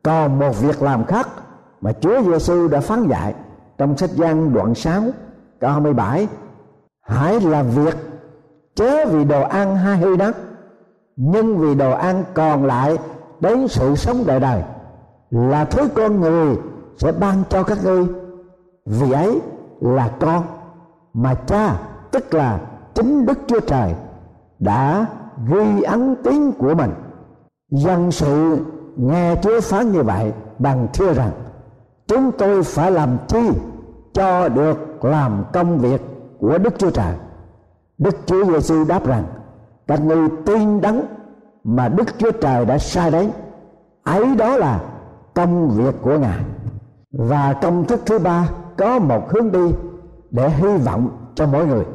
còn 0.04 0.40
một 0.40 0.62
việc 0.62 0.82
làm 0.82 1.06
khác 1.06 1.28
mà 1.82 1.92
Chúa 1.92 2.22
Giêsu 2.22 2.68
đã 2.68 2.80
phán 2.80 3.08
dạy 3.08 3.34
trong 3.78 3.98
sách 3.98 4.10
Giăng 4.10 4.54
đoạn 4.54 4.76
6 4.76 5.02
câu 5.60 5.72
27 5.72 6.28
hãy 7.02 7.40
làm 7.40 7.70
việc 7.70 7.96
chớ 8.82 9.06
vì 9.06 9.26
đồ 9.26 9.42
ăn 9.42 9.76
hay 9.76 9.98
hư 9.98 10.16
nát 10.20 10.36
nhưng 11.16 11.58
vì 11.58 11.76
đồ 11.76 11.92
ăn 11.92 12.24
còn 12.34 12.66
lại 12.66 12.98
đến 13.40 13.68
sự 13.68 13.96
sống 13.96 14.24
đời 14.26 14.40
đời. 14.40 14.64
Là 15.32 15.66
thứ 15.66 15.88
con 15.96 16.22
người 16.22 16.58
sẽ 16.98 17.12
ban 17.12 17.44
cho 17.50 17.64
các 17.64 17.78
ngươi, 17.84 18.06
vì 18.86 19.12
ấy 19.12 19.42
là 19.82 20.12
con 20.20 20.44
mà 21.14 21.34
cha, 21.34 21.76
tức 22.12 22.34
là 22.34 22.60
chính 22.94 23.26
đức 23.26 23.40
chúa 23.48 23.60
trời, 23.60 23.96
đã 24.60 25.06
ghi 25.48 25.82
ấn 25.82 26.16
tiếng 26.24 26.52
của 26.52 26.76
mình. 26.76 26.92
Dân 27.72 28.12
sự 28.12 28.58
nghe 28.96 29.36
chúa 29.42 29.62
phán 29.62 29.92
như 29.92 30.04
vậy 30.04 30.32
bằng 30.60 30.88
thưa 30.94 31.14
rằng, 31.14 31.32
chúng 32.08 32.32
tôi 32.38 32.64
phải 32.64 32.92
làm 32.92 33.18
chi 33.28 33.50
cho 34.14 34.50
được 34.50 35.06
làm 35.06 35.44
công 35.54 35.78
việc 35.78 36.02
của 36.40 36.58
đức 36.58 36.74
chúa 36.80 36.90
trời? 36.90 37.14
Đức 38.02 38.16
chúa 38.26 38.46
giêsu 38.46 38.84
đáp 38.84 39.08
rằng, 39.08 39.24
các 39.88 40.06
ngươi 40.06 40.30
tin 40.46 40.82
đắng 40.82 41.02
mà 41.64 41.90
đức 41.90 42.18
chúa 42.18 42.32
trời 42.32 42.66
đã 42.66 42.78
sai 42.78 43.12
đến, 43.12 43.32
ấy 44.04 44.36
đó 44.36 44.58
là 44.58 44.82
công 45.34 45.70
việc 45.70 45.96
của 46.02 46.18
ngài. 46.18 46.40
Và 47.12 47.56
công 47.62 47.86
thức 47.86 48.02
thứ 48.06 48.20
ba 48.20 48.50
có 48.78 49.00
một 49.00 49.30
hướng 49.30 49.52
đi 49.52 49.72
để 50.32 50.50
hy 50.50 50.78
vọng 50.78 51.32
cho 51.36 51.46
mỗi 51.46 51.68
người. 51.68 51.86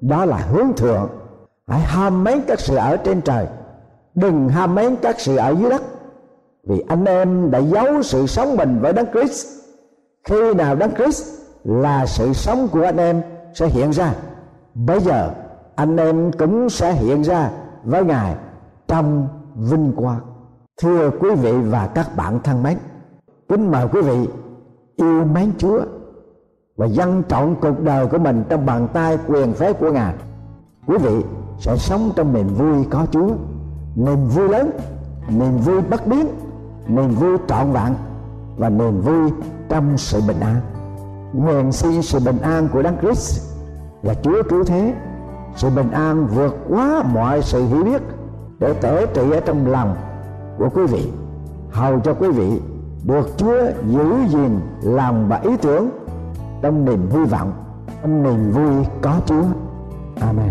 Đó 0.00 0.24
là 0.24 0.36
hướng 0.36 0.72
thượng. 0.76 1.08
Hãy 1.68 1.80
ham 1.80 2.24
mến 2.24 2.40
các 2.46 2.60
sự 2.60 2.76
ở 2.76 2.96
trên 2.96 3.20
trời. 3.20 3.46
Đừng 4.14 4.48
ham 4.48 4.74
mến 4.74 4.96
các 5.02 5.20
sự 5.20 5.36
ở 5.36 5.50
dưới 5.50 5.70
đất. 5.70 5.82
Vì 6.66 6.84
anh 6.88 7.04
em 7.04 7.50
đã 7.50 7.58
giấu 7.58 8.02
sự 8.02 8.26
sống 8.26 8.56
mình 8.56 8.78
với 8.80 8.92
đấng 8.92 9.12
Christ. 9.12 9.46
Khi 10.24 10.54
nào 10.54 10.76
đấng 10.76 10.94
Christ 10.94 11.24
là 11.64 12.06
sự 12.06 12.32
sống 12.32 12.68
của 12.72 12.82
anh 12.82 12.96
em 12.96 13.22
sẽ 13.54 13.66
hiện 13.66 13.90
ra 13.90 14.14
bây 14.86 15.00
giờ, 15.00 15.30
anh 15.76 15.96
em 15.96 16.32
cũng 16.32 16.70
sẽ 16.70 16.92
hiện 16.92 17.22
ra 17.22 17.50
với 17.84 18.04
ngài 18.04 18.36
trong 18.88 19.28
vinh 19.54 19.92
quang. 19.96 20.20
Thưa 20.82 21.10
quý 21.20 21.28
vị 21.34 21.52
và 21.52 21.86
các 21.86 22.16
bạn 22.16 22.40
thân 22.44 22.62
mến, 22.62 22.78
kính 23.48 23.70
mời 23.70 23.88
quý 23.92 24.00
vị 24.00 24.28
yêu 24.96 25.24
mến 25.24 25.52
chúa 25.58 25.80
và 26.76 26.86
dâng 26.86 27.22
trọn 27.28 27.54
cuộc 27.60 27.80
đời 27.80 28.06
của 28.06 28.18
mình 28.18 28.44
trong 28.48 28.66
bàn 28.66 28.88
tay 28.92 29.18
quyền 29.26 29.52
phép 29.52 29.80
của 29.80 29.92
ngài. 29.92 30.14
Quý 30.86 30.98
vị 30.98 31.22
sẽ 31.58 31.76
sống 31.76 32.10
trong 32.16 32.32
niềm 32.32 32.54
vui 32.54 32.86
có 32.90 33.06
chúa, 33.10 33.30
niềm 33.96 34.26
vui 34.26 34.48
lớn, 34.48 34.70
niềm 35.28 35.56
vui 35.56 35.80
bất 35.80 36.06
biến, 36.06 36.26
niềm 36.86 37.10
vui 37.10 37.38
trọn 37.48 37.72
vẹn 37.72 37.94
và 38.56 38.68
niềm 38.68 39.00
vui 39.00 39.30
trong 39.68 39.98
sự 39.98 40.20
bình 40.28 40.40
an. 40.40 40.60
Nguyện 41.32 41.72
xin 41.72 42.02
sự 42.02 42.18
bình 42.20 42.38
an 42.38 42.68
của 42.72 42.82
đấng 42.82 42.96
Christ 43.00 43.49
là 44.02 44.14
Chúa 44.14 44.42
cứu 44.42 44.64
thế. 44.64 44.94
Sự 45.56 45.70
bình 45.70 45.90
an 45.90 46.26
vượt 46.26 46.56
quá 46.68 47.02
mọi 47.12 47.42
sự 47.42 47.66
hiểu 47.66 47.84
biết 47.84 48.02
để 48.58 48.72
tể 48.72 49.06
trị 49.14 49.30
ở 49.30 49.40
trong 49.40 49.66
lòng 49.66 49.96
của 50.58 50.68
quý 50.74 50.86
vị. 50.86 51.12
Hầu 51.70 52.00
cho 52.00 52.14
quý 52.14 52.28
vị 52.30 52.60
được 53.04 53.28
Chúa 53.36 53.60
giữ 53.88 54.14
gìn 54.28 54.60
lòng 54.82 55.28
và 55.28 55.36
ý 55.36 55.56
tưởng 55.56 55.90
trong 56.62 56.84
niềm 56.84 57.10
hy 57.10 57.24
vọng, 57.24 57.52
trong 58.02 58.22
niềm 58.22 58.50
vui 58.50 58.84
có 59.02 59.20
Chúa. 59.26 59.44
Amen. 60.20 60.50